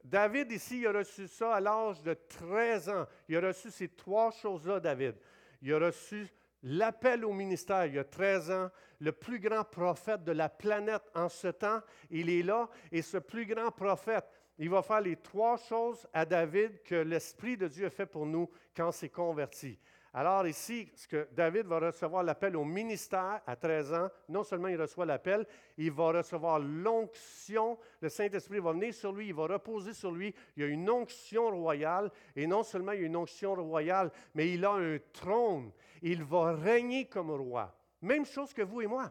[0.03, 3.07] David, ici, il a reçu ça à l'âge de 13 ans.
[3.29, 5.17] Il a reçu ces trois choses-là, David.
[5.61, 6.31] Il a reçu
[6.65, 8.71] l'appel au ministère il y a 13 ans.
[9.01, 12.69] Le plus grand prophète de la planète en ce temps, il est là.
[12.91, 14.25] Et ce plus grand prophète,
[14.59, 18.25] il va faire les trois choses à David que l'Esprit de Dieu a fait pour
[18.25, 19.79] nous quand s'est converti.
[20.17, 24.69] Alors ici, ce que David va recevoir l'appel au ministère à 13 ans, non seulement
[24.69, 25.45] il reçoit l'appel,
[25.77, 30.33] il va recevoir l'onction, le Saint-Esprit va venir sur lui, il va reposer sur lui,
[30.57, 34.13] il y a une onction royale, et non seulement il y a une onction royale,
[34.37, 37.77] mais il a un trône, il va régner comme roi.
[38.01, 39.11] Même chose que vous et moi.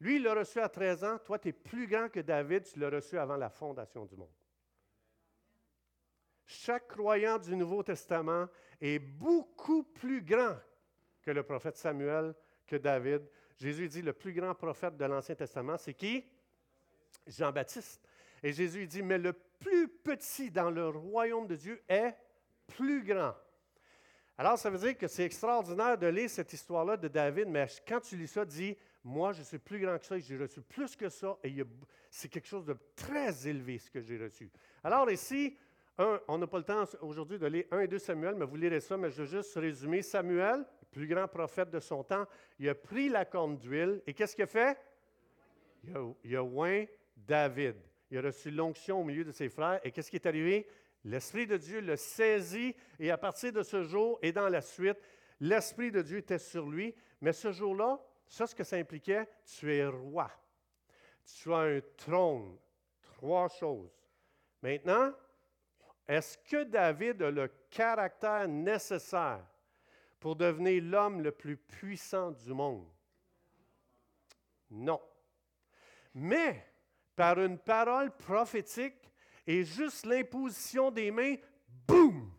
[0.00, 2.78] Lui, il l'a reçu à 13 ans, toi, tu es plus grand que David, tu
[2.78, 4.28] l'as reçu avant la fondation du monde.
[6.46, 8.46] Chaque croyant du Nouveau Testament
[8.80, 10.56] est beaucoup plus grand
[11.22, 12.34] que le prophète Samuel,
[12.66, 13.22] que David.
[13.56, 16.24] Jésus dit, le plus grand prophète de l'Ancien Testament, c'est qui?
[17.26, 18.02] Jean-Baptiste.
[18.42, 22.14] Et Jésus dit, mais le plus petit dans le royaume de Dieu est
[22.66, 23.34] plus grand.
[24.36, 28.00] Alors, ça veut dire que c'est extraordinaire de lire cette histoire-là de David, mais quand
[28.00, 31.08] tu lis ça, dis, moi, je suis plus grand que ça j'ai reçu plus que
[31.08, 31.54] ça, et
[32.10, 34.50] c'est quelque chose de très élevé ce que j'ai reçu.
[34.82, 35.56] Alors ici,
[35.98, 38.80] on n'a pas le temps aujourd'hui de lire 1 et 2 Samuel, mais vous lirez
[38.80, 40.02] ça, mais je veux juste résumer.
[40.02, 42.26] Samuel, le plus grand prophète de son temps,
[42.58, 44.76] il a pris la corne d'huile et qu'est-ce qu'il a fait?
[45.84, 46.84] Il a, il oint
[47.16, 47.76] David.
[48.10, 49.80] Il a reçu l'onction au milieu de ses frères.
[49.84, 50.66] Et qu'est-ce qui est arrivé?
[51.04, 54.98] L'Esprit de Dieu le saisit et à partir de ce jour et dans la suite,
[55.40, 59.72] l'Esprit de Dieu était sur lui, mais ce jour-là, ça, ce que ça impliquait, tu
[59.72, 60.30] es roi.
[61.40, 62.56] Tu as un trône.
[63.02, 63.92] Trois choses.
[64.62, 65.12] Maintenant,
[66.06, 69.44] est-ce que David a le caractère nécessaire
[70.20, 72.86] pour devenir l'homme le plus puissant du monde?
[74.70, 75.00] Non.
[76.14, 76.66] Mais,
[77.16, 79.10] par une parole prophétique
[79.46, 81.36] et juste l'imposition des mains,
[81.86, 82.32] boum!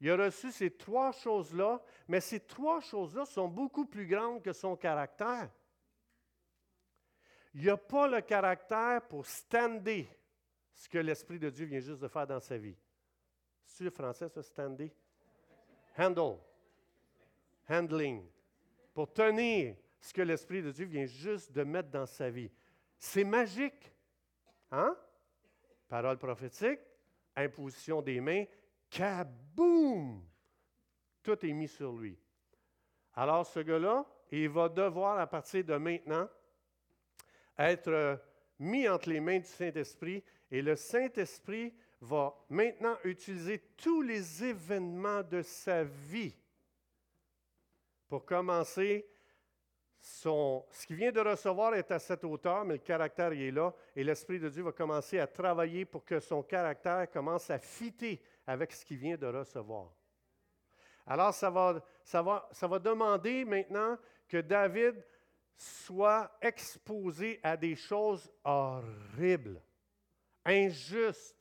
[0.00, 4.52] Il a reçu ces trois choses-là, mais ces trois choses-là sont beaucoup plus grandes que
[4.52, 5.50] son caractère.
[7.52, 10.08] Il n'a pas le caractère pour stander
[10.80, 12.74] ce que l'Esprit de Dieu vient juste de faire dans sa vie.
[13.66, 14.90] C'est le français, ça, stander?
[15.98, 16.38] Handle.
[17.68, 18.26] Handling.
[18.94, 22.50] Pour tenir ce que l'Esprit de Dieu vient juste de mettre dans sa vie.
[22.96, 23.92] C'est magique.
[24.70, 24.96] Hein?
[25.86, 26.80] Parole prophétique,
[27.36, 28.46] imposition des mains,
[28.88, 30.24] kaboum!
[31.22, 32.18] Tout est mis sur lui.
[33.12, 36.26] Alors, ce gars-là, il va devoir, à partir de maintenant,
[37.58, 38.16] être euh,
[38.58, 45.22] mis entre les mains du Saint-Esprit et le Saint-Esprit va maintenant utiliser tous les événements
[45.22, 46.34] de sa vie
[48.08, 49.06] pour commencer
[50.00, 53.72] son, ce qu'il vient de recevoir est à cette hauteur, mais le caractère est là,
[53.94, 58.20] et l'Esprit de Dieu va commencer à travailler pour que son caractère commence à fitter
[58.46, 59.92] avec ce qu'il vient de recevoir.
[61.06, 65.04] Alors, ça va, ça, ça va demander maintenant que David
[65.56, 69.60] soit exposé à des choses horribles,
[70.44, 71.36] injustes.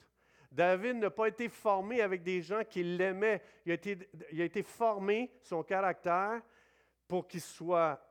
[0.51, 3.41] David n'a pas été formé avec des gens qui l'aimaient.
[3.65, 3.79] Il,
[4.31, 6.41] il a été formé, son caractère,
[7.07, 8.01] pour qu'il soit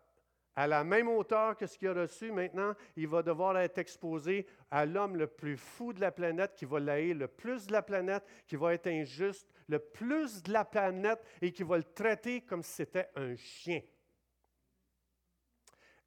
[0.59, 4.45] à la même hauteur que ce qu'il a reçu maintenant, il va devoir être exposé
[4.73, 7.81] à l'homme le plus fou de la planète, qui va l'haïr le plus de la
[7.81, 12.41] planète, qui va être injuste le plus de la planète et qui va le traiter
[12.41, 13.83] comme si c'était un chien.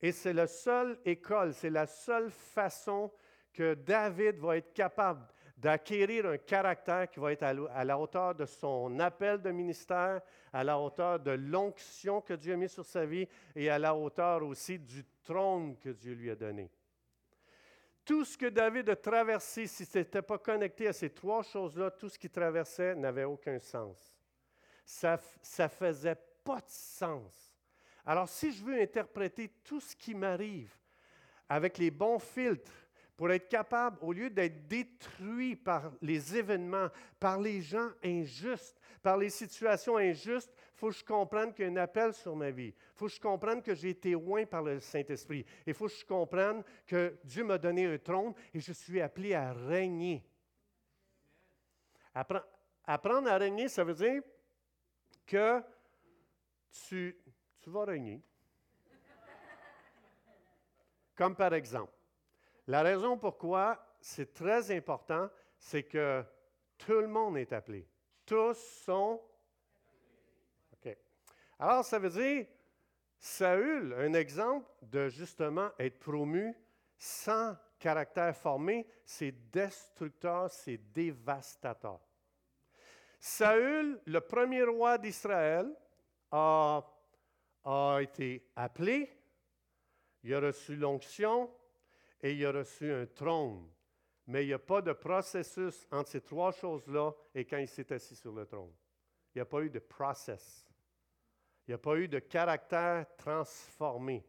[0.02, 3.10] Et c'est la seule école, c'est la seule façon
[3.54, 5.28] que David va être capable
[5.62, 10.64] d'acquérir un caractère qui va être à la hauteur de son appel de ministère, à
[10.64, 14.44] la hauteur de l'onction que Dieu a mis sur sa vie et à la hauteur
[14.44, 16.72] aussi du trône que Dieu lui a donné.
[18.04, 21.92] Tout ce que David a traversé, si ce n'était pas connecté à ces trois choses-là,
[21.92, 24.18] tout ce qu'il traversait n'avait aucun sens.
[24.84, 25.20] Ça
[25.60, 27.56] ne faisait pas de sens.
[28.04, 30.76] Alors si je veux interpréter tout ce qui m'arrive
[31.48, 32.72] avec les bons filtres,
[33.22, 36.88] pour être capable, au lieu d'être détruit par les événements,
[37.20, 41.68] par les gens injustes, par les situations injustes, il faut que je comprenne qu'il y
[41.68, 42.74] a un appel sur ma vie.
[42.76, 45.46] Il faut que je comprenne que j'ai été loin par le Saint-Esprit.
[45.68, 49.36] Il faut que je comprenne que Dieu m'a donné un trône et je suis appelé
[49.36, 50.26] à régner.
[52.88, 54.24] Apprendre à régner, ça veut dire
[55.28, 55.62] que
[56.88, 57.16] tu,
[57.60, 58.20] tu vas régner.
[61.16, 61.94] Comme par exemple,
[62.72, 66.24] la raison pourquoi c'est très important, c'est que
[66.78, 67.86] tout le monde est appelé.
[68.26, 69.22] Tous sont.
[70.72, 70.98] OK.
[71.60, 72.48] Alors, ça veut dire,
[73.20, 76.56] Saül, un exemple de justement être promu
[76.98, 82.00] sans caractère formé, c'est destructeur, c'est dévastateur.
[83.20, 85.76] Saül, le premier roi d'Israël,
[86.32, 86.90] a,
[87.66, 89.12] a été appelé,
[90.24, 91.52] il a reçu l'onction,
[92.22, 93.70] et il a reçu un trône.
[94.28, 97.92] Mais il n'y a pas de processus entre ces trois choses-là et quand il s'est
[97.92, 98.72] assis sur le trône.
[99.34, 100.68] Il n'y a pas eu de process.
[101.68, 104.26] Il n'y a pas eu de caractère transformé.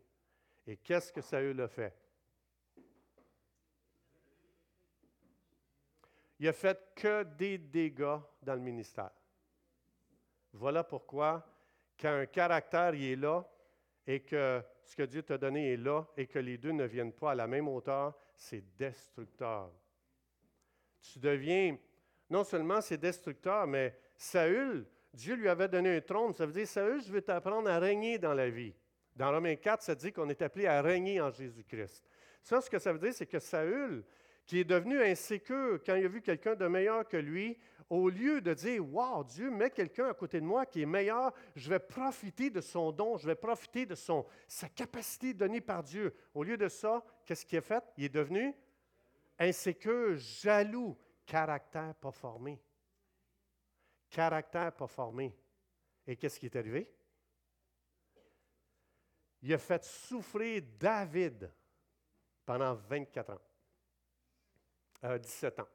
[0.66, 1.94] Et qu'est-ce que Saül a fait?
[6.38, 9.11] Il a fait que des dégâts dans le ministère.
[10.52, 11.46] Voilà pourquoi,
[11.98, 13.48] quand un caractère est là
[14.07, 17.12] et que ce que Dieu t'a donné est là et que les deux ne viennent
[17.12, 19.70] pas à la même hauteur, c'est destructeur.
[21.00, 21.76] Tu deviens,
[22.30, 26.33] non seulement c'est destructeur, mais Saül, Dieu lui avait donné un trône.
[26.33, 28.74] Ça veut dire, Saül, je veux t'apprendre à régner dans la vie.
[29.14, 32.02] Dans Romains 4, ça dit qu'on est appelé à régner en Jésus-Christ.
[32.42, 34.04] Ça, ce que ça veut dire, c'est que Saül,
[34.46, 38.40] qui est devenu insécure quand il a vu quelqu'un de meilleur que lui, au lieu
[38.40, 41.78] de dire Wow, Dieu met quelqu'un à côté de moi qui est meilleur, je vais
[41.78, 46.14] profiter de son don, je vais profiter de son, sa capacité donnée par Dieu.
[46.34, 47.84] Au lieu de ça, qu'est-ce qu'il a fait?
[47.96, 48.54] Il est devenu
[49.38, 52.60] insécure, jaloux, caractère pas formé.
[54.08, 55.36] Caractère pas formé.
[56.06, 56.90] Et qu'est-ce qui est arrivé?
[59.42, 61.52] Il a fait souffrir David
[62.44, 63.40] pendant 24 ans.
[65.03, 65.69] 17 euh, ans.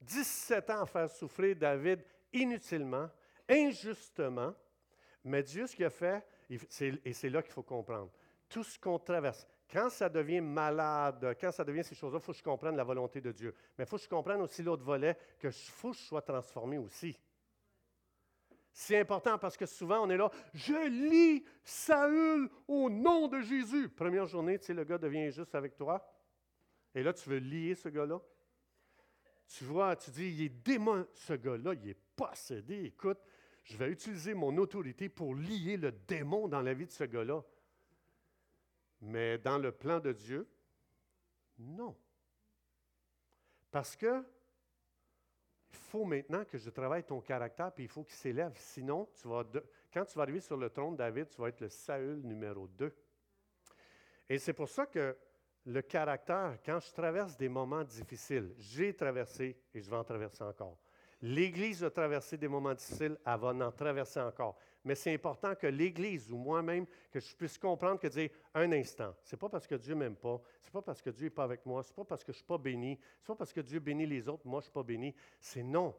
[0.00, 3.10] 17 ans à faire souffrir David inutilement,
[3.48, 4.54] injustement,
[5.24, 8.10] Mais Dieu, ce qu'il a fait, et c'est là qu'il faut comprendre,
[8.48, 12.32] tout ce qu'on traverse, quand ça devient malade, quand ça devient ces choses-là, il faut
[12.32, 13.54] que je comprenne la volonté de Dieu.
[13.76, 16.78] Mais il faut que je comprenne aussi l'autre volet, que faut que je sois transformé
[16.78, 17.18] aussi.
[18.72, 23.88] C'est important parce que souvent on est là, je lis Saül au nom de Jésus.
[23.88, 26.02] Première journée, tu sais, le gars devient juste avec toi.
[26.98, 28.20] Et là, tu veux lier ce gars-là?
[29.46, 32.86] Tu vois, tu dis, il est démon, ce gars-là, il est possédé.
[32.86, 33.20] Écoute,
[33.62, 37.40] je vais utiliser mon autorité pour lier le démon dans la vie de ce gars-là.
[39.00, 40.48] Mais dans le plan de Dieu,
[41.56, 41.96] non.
[43.70, 44.24] Parce que
[45.70, 48.54] il faut maintenant que je travaille ton caractère, puis il faut qu'il s'élève.
[48.56, 49.44] Sinon, tu vas
[49.94, 52.66] quand tu vas arriver sur le trône de David, tu vas être le Saül numéro
[52.66, 52.92] 2.
[54.30, 55.16] Et c'est pour ça que
[55.68, 60.42] le caractère, quand je traverse des moments difficiles, j'ai traversé et je vais en traverser
[60.42, 60.78] encore.
[61.20, 64.56] L'Église a traversé des moments difficiles, elle va en traverser encore.
[64.84, 69.14] Mais c'est important que l'Église ou moi-même, que je puisse comprendre que dire un instant,
[69.22, 71.66] c'est pas parce que Dieu m'aime pas, c'est pas parce que Dieu n'est pas avec
[71.66, 73.80] moi, c'est pas parce que je ne suis pas béni, c'est pas parce que Dieu
[73.80, 75.14] bénit les autres, moi je ne suis pas béni.
[75.38, 75.94] C'est non.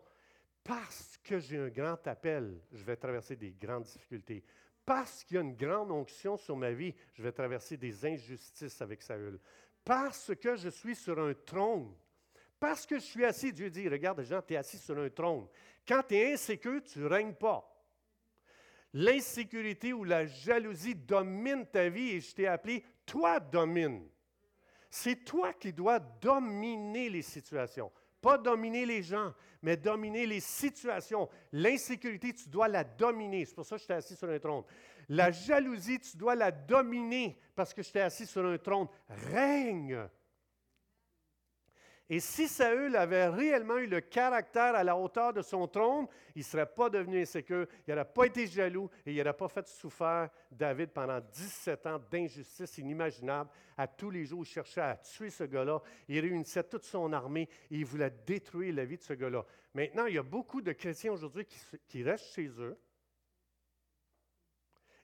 [0.63, 4.43] Parce que j'ai un grand appel, je vais traverser des grandes difficultés.
[4.89, 8.81] Parce qu'il y a une grande onction sur ma vie, je vais traverser des injustices
[8.81, 9.39] avec Saül.
[9.85, 11.93] Parce que je suis sur un trône,
[12.59, 15.47] parce que je suis assis, Dieu dit, regarde Jean, tu es assis sur un trône.
[15.87, 17.71] Quand tu es insécure, tu ne règnes pas.
[18.91, 24.09] L'insécurité ou la jalousie domine ta vie et je t'ai appelé, toi domine.
[24.89, 27.91] C'est toi qui dois dominer les situations.
[28.21, 31.29] Pas dominer les gens, mais dominer les situations.
[31.51, 33.45] L'insécurité, tu dois la dominer.
[33.45, 34.63] C'est pour ça que je t'ai assis sur un trône.
[35.07, 38.87] La jalousie, tu dois la dominer parce que je t'ai assis sur un trône.
[39.07, 40.07] Règne.
[42.11, 46.39] Et si Saül avait réellement eu le caractère à la hauteur de son trône, il
[46.39, 49.67] ne serait pas devenu insécure, il n'aurait pas été jaloux et il n'aurait pas fait
[49.67, 53.51] souffrir David pendant 17 ans d'injustice inimaginable.
[53.77, 55.83] À tous les jours, il cherchait à tuer ce gars-là.
[56.07, 59.45] Il réunissait toute son armée et il voulait détruire la vie de ce gars-là.
[59.75, 62.75] Maintenant, il y a beaucoup de chrétiens aujourd'hui qui, qui restent chez eux.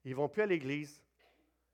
[0.03, 1.03] Ils ne vont plus à l'église.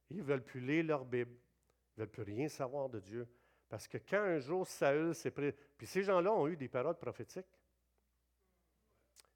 [0.09, 1.31] Ils ne veulent plus lire leur Bible.
[1.31, 3.25] Ils ne veulent plus rien savoir de Dieu.
[3.71, 5.53] Parce que quand un jour Saül s'est pris.
[5.77, 7.47] Puis ces gens-là ont eu des paroles prophétiques.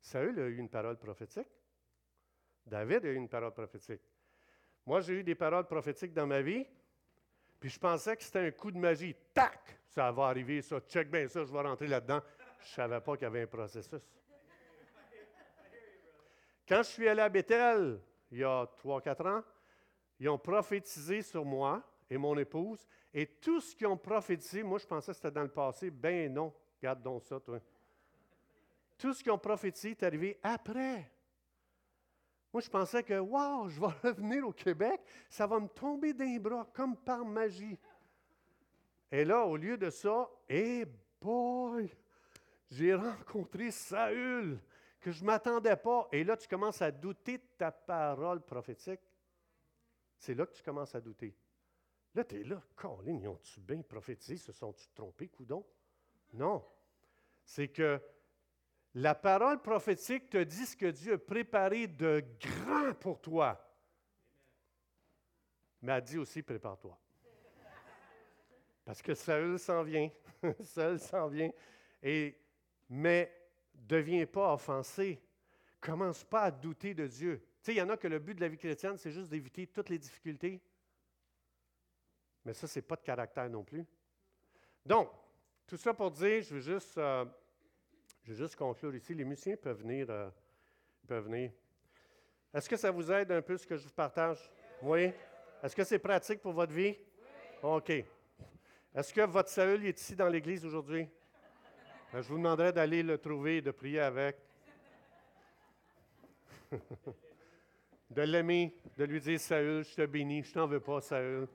[0.02, 1.48] Saül a eu une parole prophétique.
[2.66, 4.02] David a eu une parole prophétique.
[4.86, 6.68] Moi, j'ai eu des paroles prophétiques dans ma vie,
[7.62, 9.16] puis je pensais que c'était un coup de magie.
[9.34, 9.80] Tac!
[9.88, 10.82] Ça va arriver, ça.
[10.82, 12.22] Check bien ça, je vais rentrer là-dedans.
[12.60, 14.02] Je ne savais pas qu'il y avait un processus.
[16.68, 19.44] Quand je suis allé à Bethel, il y a 3-4 ans,
[20.20, 22.88] ils ont prophétisé sur moi et mon épouse.
[23.14, 25.90] Et tout ce qu'ils ont prophétisé, moi je pensais que c'était dans le passé.
[25.90, 27.60] Ben non, garde donc ça, toi.
[28.98, 31.12] Tout ce qu'ils ont prophétisé est arrivé après.
[32.56, 36.38] Moi, je pensais que, waouh, je vais revenir au Québec, ça va me tomber d'un
[36.38, 37.78] bras comme par magie.
[39.12, 40.86] Et là, au lieu de ça, eh
[41.20, 41.94] boy,
[42.72, 44.58] j'ai rencontré Saül,
[45.02, 46.08] que je ne m'attendais pas.
[46.14, 49.02] Et là, tu commences à douter de ta parole prophétique.
[50.18, 51.36] C'est là que tu commences à douter.
[52.16, 54.38] Là, tu es là, Colin, ils ont-tu bien prophétisé?
[54.38, 55.66] Se sont-tu trompés, coudon?
[56.34, 56.66] Non.
[57.44, 58.02] C'est que
[58.94, 63.62] la parole prophétique te dit ce que Dieu a préparé de grand pour toi.
[65.82, 66.98] Mais elle dit aussi, prépare-toi.
[68.86, 70.10] Parce que Saül s'en vient.
[70.62, 71.52] Saül s'en vient.
[72.02, 72.40] Et,
[72.88, 73.30] mais
[73.74, 75.22] deviens pas offensé.
[75.82, 77.46] Commence pas à douter de Dieu.
[77.62, 79.30] Tu sais, il y en a que le but de la vie chrétienne, c'est juste
[79.30, 80.62] d'éviter toutes les difficultés.
[82.46, 83.86] Mais ça, ce n'est pas de caractère non plus.
[84.86, 85.10] Donc,
[85.68, 87.26] tout ça pour dire, je veux juste, euh,
[88.24, 89.14] je juste conclure ici.
[89.14, 90.08] Les musiciens peuvent venir.
[90.10, 90.30] Euh,
[91.06, 91.52] peuvent venir.
[92.54, 94.50] Est-ce que ça vous aide un peu ce que je vous partage?
[94.82, 95.12] Oui?
[95.62, 96.96] Est-ce que c'est pratique pour votre vie?
[97.62, 97.90] OK.
[98.94, 101.08] Est-ce que votre Saül est ici dans l'Église aujourd'hui?
[102.14, 104.38] Ben, je vous demanderai d'aller le trouver de prier avec.
[108.10, 111.48] de l'aimer, de lui dire Saül, je te bénis, je t'en veux pas, Saül.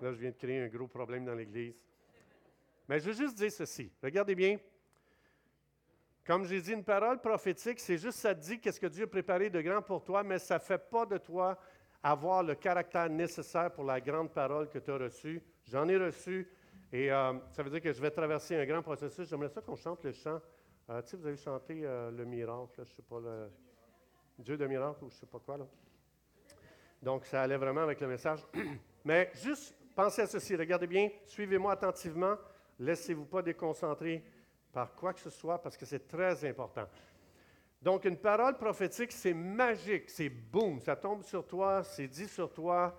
[0.00, 1.74] Là, je viens de créer un gros problème dans l'Église.
[2.88, 3.90] Mais je veux juste dire ceci.
[4.02, 4.58] Regardez bien.
[6.26, 9.50] Comme j'ai dit, une parole prophétique, c'est juste ça dit qu'est-ce que Dieu a préparé
[9.50, 11.58] de grand pour toi, mais ça ne fait pas de toi
[12.02, 15.42] avoir le caractère nécessaire pour la grande parole que tu as reçue.
[15.64, 16.48] J'en ai reçu
[16.92, 19.28] et euh, ça veut dire que je vais traverser un grand processus.
[19.28, 20.40] J'aimerais ça qu'on chante le chant.
[20.90, 23.50] Euh, tu sais, vous avez chanté euh, le miracle, je ne sais pas, le
[24.38, 25.56] Dieu de miracle ou je ne sais pas quoi.
[25.56, 25.66] Là.
[27.02, 28.40] Donc, ça allait vraiment avec le message.
[29.04, 32.36] Mais juste Pensez à ceci, regardez bien, suivez-moi attentivement,
[32.78, 34.24] laissez-vous pas déconcentrer
[34.72, 36.88] par quoi que ce soit parce que c'est très important.
[37.80, 42.52] Donc, une parole prophétique, c'est magique, c'est boum, ça tombe sur toi, c'est dit sur
[42.52, 42.98] toi.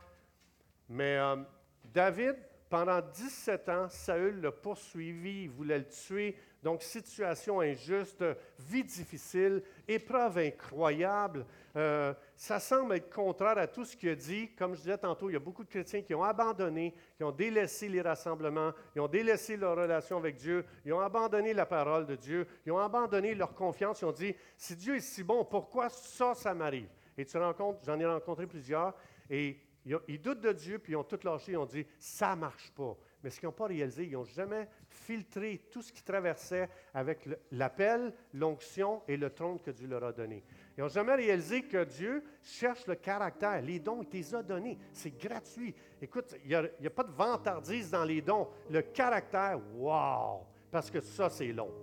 [0.88, 1.38] Mais euh,
[1.84, 2.36] David,
[2.70, 6.38] pendant 17 ans, Saül l'a poursuivi, il voulait le tuer.
[6.66, 8.26] Donc, situation injuste,
[8.57, 11.45] vie difficile, épreuve incroyable.
[11.76, 14.49] Euh, ça semble être contraire à tout ce qu'il a dit.
[14.55, 17.32] Comme je disais tantôt, il y a beaucoup de chrétiens qui ont abandonné, qui ont
[17.32, 22.07] délaissé les rassemblements, ils ont délaissé leur relation avec Dieu, ils ont abandonné la parole
[22.07, 25.45] de Dieu, ils ont abandonné leur confiance, ils ont dit, si Dieu est si bon,
[25.45, 26.89] pourquoi ça, ça m'arrive?
[27.16, 28.95] Et tu rencontres, j'en ai rencontré plusieurs,
[29.30, 32.41] et ils, doutent de Dieu, puis ils ont tout lâché, ils ont dit, ça ne
[32.41, 32.97] marche pas.
[33.26, 37.28] Mais ce qu'ils n'ont pas réalisé, ils n'ont jamais filtré tout ce qui traversait avec
[37.53, 40.43] l'appel, l'onction et le trône que Dieu leur a donné.
[40.78, 43.63] Ils n'ont jamais réalisé que Dieu cherche le caractère.
[43.63, 44.78] Les dons, il les a donnés.
[44.93, 45.73] C'est gratuit.
[45.99, 48.47] Écoute, il n'y a, pas de vantardise dans les dons.
[48.69, 50.45] Le caractère, wow!
[50.69, 51.73] Parce que ça, c'est long.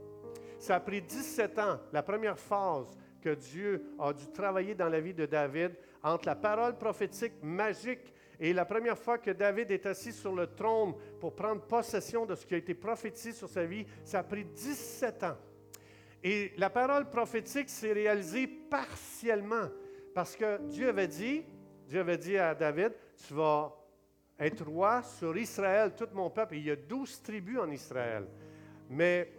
[0.61, 5.01] Ça a pris 17 ans, la première phase que Dieu a dû travailler dans la
[5.01, 5.73] vie de David
[6.05, 10.49] entre la parole prophétique magique et la première fois que David est assis sur le
[10.49, 14.23] trône pour prendre possession de ce qui a été prophétisé sur sa vie, ça a
[14.23, 15.37] pris 17 ans.
[16.25, 19.69] Et la parole prophétique s'est réalisée partiellement
[20.15, 21.45] parce que Dieu avait dit,
[21.89, 22.93] Dieu avait dit à David,
[23.27, 23.73] tu vas
[24.39, 26.57] être roi sur Israël, tout mon peuple.
[26.57, 28.27] il y a 12 tribus en Israël.
[28.91, 29.33] Mais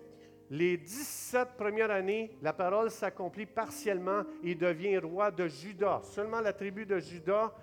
[0.50, 6.02] les 17 premières années, la parole s'accomplit partiellement et devient roi de Juda.
[6.04, 7.54] Seulement la tribu de Juda.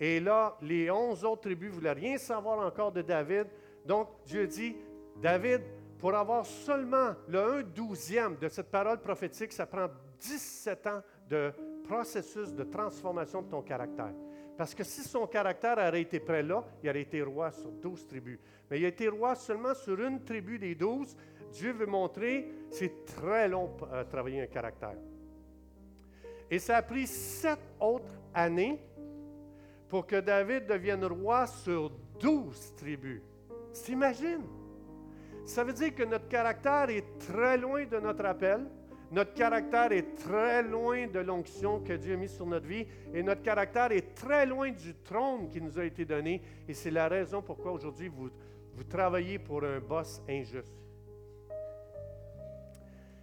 [0.00, 3.46] Et là, les 11 autres tribus ne voulaient rien savoir encore de David.
[3.84, 4.76] Donc, Dieu dit,
[5.16, 5.60] David,
[5.98, 9.88] pour avoir seulement le 1 douzième de cette parole prophétique, ça prend
[10.18, 11.52] 17 ans de
[11.86, 14.14] processus de transformation de ton caractère.
[14.56, 18.06] Parce que si son caractère aurait été prêt là, il aurait été roi sur 12
[18.06, 18.38] tribus.
[18.70, 21.16] Mais il a été roi seulement sur une tribu des 12
[21.52, 24.96] Dieu veut montrer, c'est très long pour euh, travailler un caractère.
[26.50, 28.80] Et ça a pris sept autres années
[29.90, 33.20] pour que David devienne roi sur douze tribus.
[33.84, 34.46] T'imagines?
[35.44, 38.66] Ça veut dire que notre caractère est très loin de notre appel.
[39.10, 43.24] Notre caractère est très loin de l'onction que Dieu a mise sur notre vie et
[43.24, 46.40] notre caractère est très loin du trône qui nous a été donné.
[46.68, 48.30] Et c'est la raison pourquoi aujourd'hui vous,
[48.76, 50.79] vous travaillez pour un boss injuste.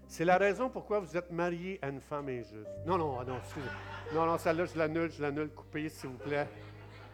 [0.08, 2.70] C'est la raison pourquoi vous êtes marié à une femme injuste.
[2.86, 3.68] Non, non, ah non, excusez.
[4.14, 5.50] Non, non, celle-là, je l'annule, je l'annule.
[5.50, 6.48] Coupez, s'il vous plaît.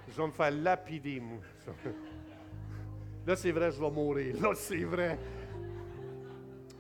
[0.08, 1.40] Je vais me faire lapider, moi.
[3.26, 4.36] Là, c'est vrai, je vais mourir.
[4.42, 5.18] Là, c'est vrai.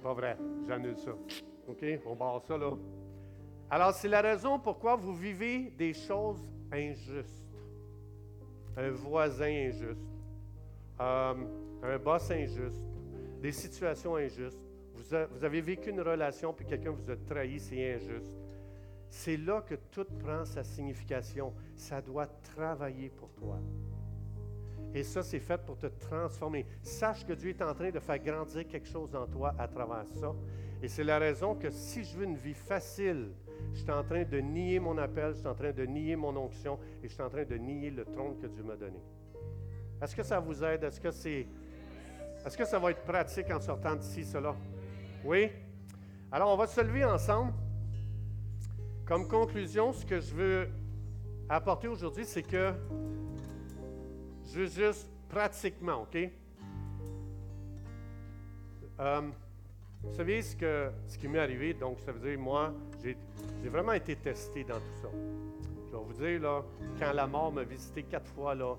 [0.04, 0.38] Pas vrai,
[0.68, 1.12] j'annule ça.
[1.68, 1.86] OK?
[2.06, 2.72] On barre ça, là.
[3.70, 7.48] Alors, c'est la raison pourquoi vous vivez des choses injustes.
[8.78, 10.06] Un voisin injuste.
[11.00, 11.34] Euh,
[11.82, 12.84] un boss injuste.
[13.42, 14.60] Des situations injustes
[14.96, 18.38] vous, avez vécu une relation, puis quelqu'un vous a trahi, c'est injuste.
[19.10, 21.54] C'est là que tout prend sa signification.
[21.76, 23.60] Ça doit travailler pour toi.
[24.94, 26.66] Et ça, c'est fait pour te transformer.
[26.82, 30.06] Sache que Dieu est en train de faire grandir quelque chose en toi à travers
[30.08, 30.34] ça.
[30.82, 33.32] Et c'est la raison que si je veux une vie facile,
[33.74, 36.36] je suis en train de nier mon appel, je suis en train de nier mon
[36.36, 39.00] onction et je suis en train de nier le trône que Dieu m'a donné.
[40.02, 40.84] Est-ce que ça vous aide?
[40.84, 41.48] Est-ce que c'est.
[42.46, 44.54] Est-ce que ça va être pratique en sortant d'ici, cela?
[45.24, 45.50] Oui?
[46.32, 47.54] Alors, on va se lever ensemble.
[49.06, 50.70] Comme conclusion, ce que je veux
[51.50, 52.74] apporter aujourd'hui, c'est que
[54.46, 56.18] je veux juste pratiquement, OK?
[59.00, 59.22] Euh,
[60.04, 63.18] vous savez ce, que, qui m'est arrivé, donc ça veut dire, moi, j'ai,
[63.70, 65.10] vraiment été testé dans tout ça.
[65.88, 66.64] Je vais vous dire, là,
[67.00, 68.76] quand la mort m'a visité quatre fois, là,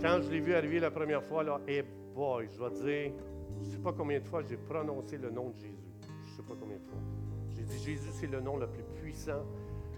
[0.00, 1.82] quand je l'ai vu arriver la première fois, là, et
[2.14, 3.12] boy, je vais dire,
[3.60, 5.74] je ne sais pas combien de fois j'ai prononcé le nom de Jésus.
[6.24, 6.98] Je ne sais pas combien de fois.
[7.54, 9.44] J'ai dit, Jésus, c'est le nom le plus puissant.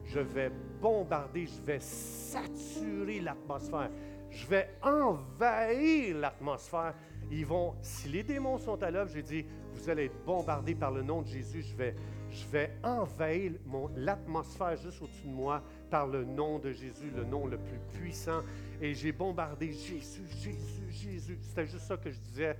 [0.04, 0.50] Je vais
[0.80, 3.90] bombarder, je vais saturer l'atmosphère.
[4.30, 6.94] Je vais envahir l'atmosphère.
[7.30, 9.44] Ils vont, si les démons sont à l'œuvre, j'ai dit,
[9.74, 11.62] vous allez être bombardés par le nom de Jésus.
[11.62, 11.94] Je vais,
[12.30, 13.52] je vais envahir
[13.94, 18.40] l'atmosphère juste au-dessus de moi par le nom de Jésus, le nom le plus puissant.
[18.80, 21.38] Et j'ai bombardé Jésus, Jésus, Jésus.
[21.42, 22.56] C'était juste ça que je disais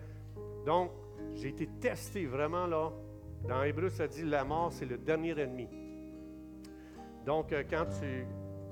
[0.64, 0.90] donc,
[1.34, 2.90] j'ai été testé vraiment là.
[3.48, 5.68] Dans Hébreu, ça dit la mort, c'est le dernier ennemi.
[7.26, 8.26] Donc, euh, quand tu.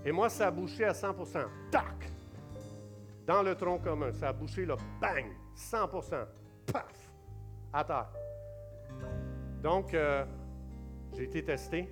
[0.05, 2.13] Et moi, ça a bouché à 100% Tac!
[3.27, 4.13] Dans le tronc commun.
[4.13, 5.27] Ça a bouché là, bang!
[5.57, 6.27] 100%
[6.73, 7.11] Paf!
[7.73, 8.11] À terre.
[9.63, 10.25] Donc, euh,
[11.15, 11.89] j'ai été testé.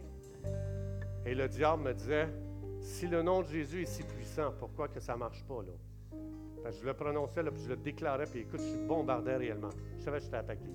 [1.26, 2.28] Et le diable me disait
[2.80, 5.72] si le nom de Jésus est si puissant, pourquoi que ça ne marche pas là?
[6.70, 9.70] Je le prononçais, là, je le déclarais, puis écoute, je bombardé réellement.
[9.98, 10.70] Je savais que j'étais attaqué.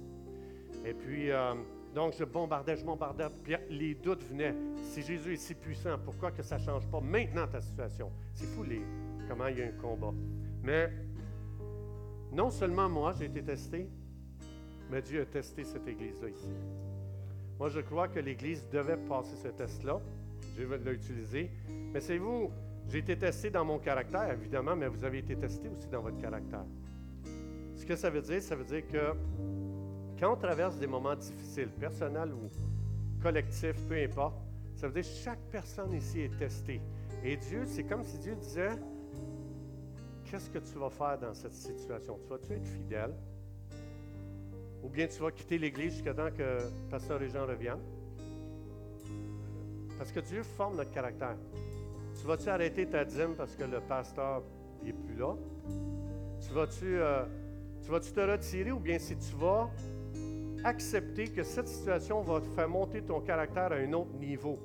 [0.85, 1.53] Et puis, euh,
[1.93, 4.55] Donc, je bombardais, je bombardais, puis les doutes venaient.
[4.77, 8.11] Si Jésus est si puissant, pourquoi que ça ne change pas maintenant ta situation?
[8.33, 8.81] C'est fou les,
[9.29, 10.11] comment il y a un combat.
[10.63, 10.91] Mais
[12.31, 13.87] non seulement moi, j'ai été testé,
[14.89, 16.49] mais Dieu a testé cette Église-là ici.
[17.59, 20.01] Moi, je crois que l'Église devait passer ce test-là.
[20.55, 21.51] Dieu l'a utilisé.
[21.93, 22.49] Mais c'est vous,
[22.87, 26.17] j'ai été testé dans mon caractère, évidemment, mais vous avez été testé aussi dans votre
[26.17, 26.65] caractère.
[27.75, 29.13] Ce que ça veut dire, ça veut dire que
[30.19, 32.49] quand on traverse des moments difficiles, personnels ou
[33.21, 34.35] collectifs, peu importe,
[34.75, 36.81] ça veut dire que chaque personne ici est testée.
[37.23, 38.77] Et Dieu, c'est comme si Dieu disait,
[40.25, 42.19] qu'est-ce que tu vas faire dans cette situation?
[42.21, 43.13] Tu vas-tu être fidèle?
[44.83, 46.57] Ou bien tu vas quitter l'Église jusqu'à temps que
[46.89, 47.83] Pasteur et Jean reviennent?
[49.97, 51.37] Parce que Dieu forme notre caractère.
[52.23, 54.43] Tu vas-tu arrêter ta dîme parce que le pasteur
[54.81, 55.35] n'est plus là?
[56.39, 57.25] Tu vas-tu euh,
[57.81, 59.69] tu vas-tu te retirer ou bien si tu vas
[60.63, 64.57] accepter que cette situation va te faire monter ton caractère à un autre niveau?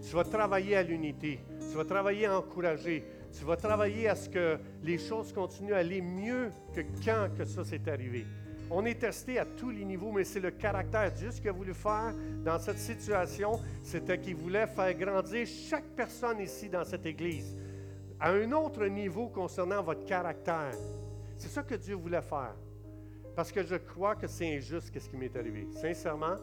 [0.00, 1.40] Tu vas travailler à l'unité.
[1.60, 3.04] Tu vas travailler à encourager.
[3.38, 7.44] Tu vas travailler à ce que les choses continuent à aller mieux que quand que
[7.44, 8.24] ça s'est arrivé.
[8.70, 11.10] On est testé à tous les niveaux, mais c'est le caractère.
[11.12, 12.12] Dieu, ce qu'il a voulu faire
[12.44, 17.56] dans cette situation, c'était qu'il voulait faire grandir chaque personne ici dans cette Église
[18.20, 20.74] à un autre niveau concernant votre caractère.
[21.36, 22.54] C'est ça que Dieu voulait faire.
[23.36, 25.68] Parce que je crois que c'est injuste ce qui m'est arrivé.
[25.80, 26.36] Sincèrement,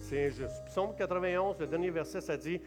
[0.00, 0.64] c'est injuste.
[0.66, 2.60] Psaume 91, le dernier verset, ça dit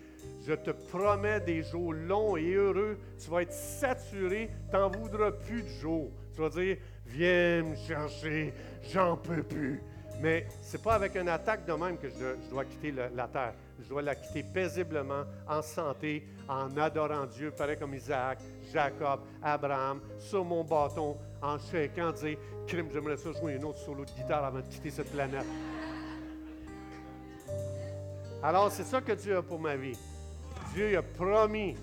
[0.48, 2.98] Je te promets des jours longs et heureux.
[3.22, 6.10] Tu vas être saturé, tu n'en voudras plus de jours.
[6.34, 8.54] Tu vas dire Viens me chercher,
[8.92, 9.82] j'en peux plus.
[10.22, 13.54] Mais ce n'est pas avec une attaque de même que je, dois quitter la terre.
[13.84, 18.40] Je dois la quitter paisiblement, en santé, en adorant Dieu, pareil comme Isaac,
[18.72, 24.06] Jacob, Abraham, sur mon bâton, en shakant, dire Crime, j'aimerais ça jouer un autre solo
[24.06, 25.46] de guitare avant de quitter cette planète.
[28.42, 29.98] Alors, c'est ça que Dieu a pour ma vie.
[30.74, 31.76] Dieu a promis,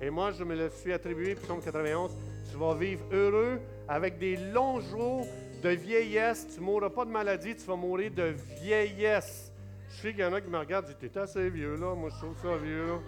[0.00, 2.12] et moi je me le suis attribué, psaume 91,
[2.50, 5.26] tu vas vivre heureux avec des longs jours
[5.60, 6.46] de vieillesse.
[6.54, 9.52] Tu ne mourras pas de maladie, tu vas mourir de vieillesse.
[9.88, 11.94] Je sais qu'il y en a qui me regardent et disent T'es assez vieux là,
[11.94, 12.98] moi je trouve ça vieux.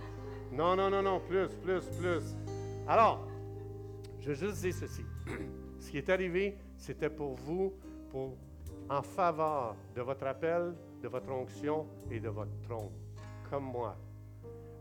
[0.52, 2.36] Non, non, non, non, plus, plus, plus.
[2.86, 3.26] Alors,
[4.20, 5.04] je veux juste dire ceci.
[5.80, 7.72] Ce qui est arrivé, c'était pour vous,
[8.10, 8.36] pour
[8.88, 12.90] en faveur de votre appel, de votre onction et de votre trône,
[13.50, 13.96] comme moi.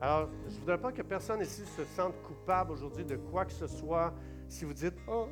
[0.01, 3.53] Alors, je ne voudrais pas que personne ici se sente coupable aujourd'hui de quoi que
[3.53, 4.13] ce soit
[4.51, 5.29] si vous dites, oh,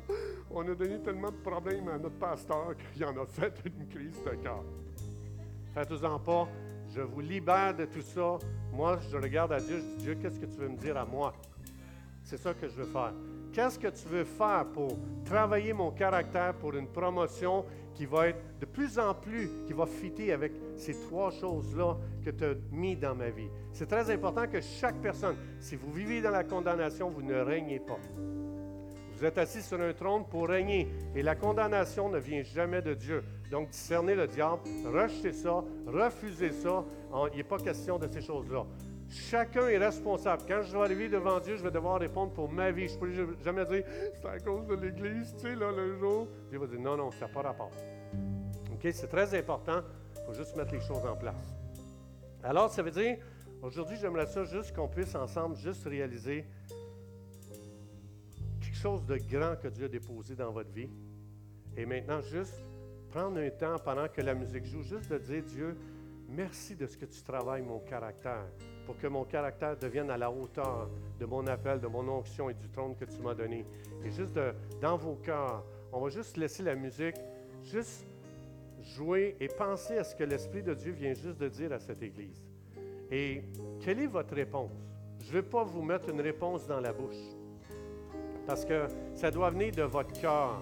[0.50, 4.18] on a donné tellement de problèmes à notre pasteur qu'il en a fait une crise
[4.24, 4.64] de cœur.
[5.74, 6.48] Faites-en pas.
[6.88, 8.38] Je vous libère de tout ça.
[8.72, 11.04] Moi, je regarde à Dieu, je dis, Dieu, qu'est-ce que tu veux me dire à
[11.04, 11.34] moi?
[12.24, 13.12] C'est ça que je veux faire.
[13.52, 17.64] Qu'est-ce que tu veux faire pour travailler mon caractère pour une promotion
[17.94, 22.30] qui va être de plus en plus, qui va fitter avec ces trois choses-là que
[22.30, 23.50] tu as mis dans ma vie?
[23.72, 27.80] C'est très important que chaque personne, si vous vivez dans la condamnation, vous ne régnez
[27.80, 27.98] pas.
[29.20, 32.94] Vous êtes assis sur un trône pour régner et la condamnation ne vient jamais de
[32.94, 33.22] Dieu.
[33.50, 36.82] Donc, discernez le diable, rejetez ça, refusez ça.
[37.30, 38.64] Il n'est pas question de ces choses-là.
[39.10, 40.44] Chacun est responsable.
[40.48, 42.88] Quand je vais arriver devant Dieu, je vais devoir répondre pour ma vie.
[42.88, 46.26] Je ne peux jamais dire c'est à cause de l'Église, tu sais, là, le jour.
[46.48, 47.72] Dieu va dire non, non, ça n'a pas rapport.
[48.72, 48.88] OK?
[48.90, 49.82] C'est très important.
[50.16, 51.58] Il faut juste mettre les choses en place.
[52.42, 53.18] Alors, ça veut dire,
[53.60, 56.46] aujourd'hui, j'aimerais ça juste qu'on puisse ensemble juste réaliser
[58.80, 60.88] chose de grand que Dieu a déposé dans votre vie.
[61.76, 62.62] Et maintenant, juste
[63.10, 65.76] prendre un temps pendant que la musique joue, juste de dire, Dieu,
[66.28, 68.46] merci de ce que tu travailles mon caractère,
[68.86, 72.54] pour que mon caractère devienne à la hauteur de mon appel, de mon onction et
[72.54, 73.66] du trône que tu m'as donné.
[74.02, 74.38] Et juste
[74.80, 75.62] dans vos cœurs,
[75.92, 77.16] on va juste laisser la musique,
[77.62, 78.06] juste
[78.80, 82.02] jouer et penser à ce que l'Esprit de Dieu vient juste de dire à cette
[82.02, 82.42] Église.
[83.10, 83.42] Et
[83.80, 84.72] quelle est votre réponse?
[85.18, 87.36] Je ne vais pas vous mettre une réponse dans la bouche
[88.50, 90.60] parce que ça doit venir de votre cœur.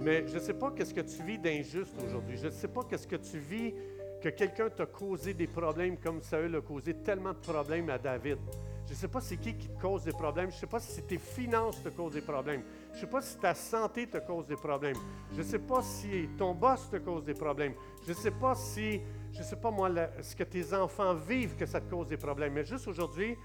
[0.00, 2.36] Mais je ne sais pas qu'est-ce que tu vis d'injuste aujourd'hui.
[2.36, 3.72] Je ne sais pas qu'est-ce que tu vis
[4.20, 8.38] que quelqu'un t'a causé des problèmes comme Saül a causé tellement de problèmes à David.
[8.86, 10.50] Je ne sais pas c'est qui qui te cause des problèmes.
[10.50, 12.64] Je ne sais pas si tes finances te causent des problèmes.
[12.90, 14.96] Je ne sais pas si ta santé te cause des problèmes.
[15.34, 17.74] Je ne sais pas si ton boss te cause des problèmes.
[18.04, 19.00] Je ne sais pas si,
[19.32, 19.88] je ne sais pas moi,
[20.20, 22.54] ce que tes enfants vivent que ça te cause des problèmes.
[22.54, 23.36] Mais juste aujourd'hui,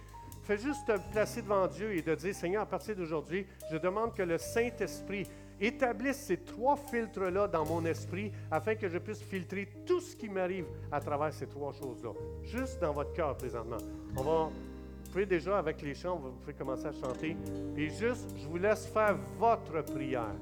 [0.49, 4.15] Fais juste te placer devant Dieu et de dire, Seigneur, à partir d'aujourd'hui, je demande
[4.15, 5.27] que le Saint-Esprit
[5.61, 10.27] établisse ces trois filtres-là dans mon esprit afin que je puisse filtrer tout ce qui
[10.27, 12.13] m'arrive à travers ces trois choses-là.
[12.41, 13.77] Juste dans votre cœur présentement.
[14.17, 17.37] On va, vous pouvez déjà avec les chants, vous pouvez commencer à chanter.
[17.77, 20.33] Et juste, je vous laisse faire votre prière.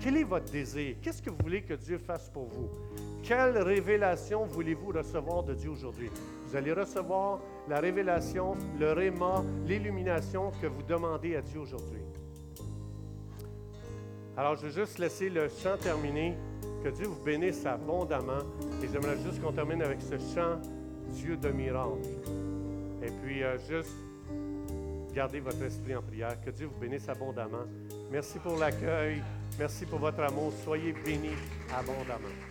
[0.00, 0.96] Quel est votre désir?
[1.02, 2.70] Qu'est-ce que vous voulez que Dieu fasse pour vous?
[3.22, 6.10] Quelle révélation voulez-vous recevoir de Dieu aujourd'hui?
[6.54, 11.98] Vous allez recevoir la révélation, le réma, l'illumination que vous demandez à Dieu aujourd'hui.
[14.36, 16.36] Alors, je vais juste laisser le chant terminer.
[16.84, 18.38] Que Dieu vous bénisse abondamment.
[18.80, 20.60] Et j'aimerais juste qu'on termine avec ce chant,
[21.08, 21.98] Dieu de miracle.
[23.02, 23.96] Et puis, euh, juste
[25.12, 26.40] gardez votre esprit en prière.
[26.40, 27.66] Que Dieu vous bénisse abondamment.
[28.12, 29.20] Merci pour l'accueil.
[29.58, 30.52] Merci pour votre amour.
[30.62, 31.34] Soyez bénis
[31.76, 32.43] abondamment.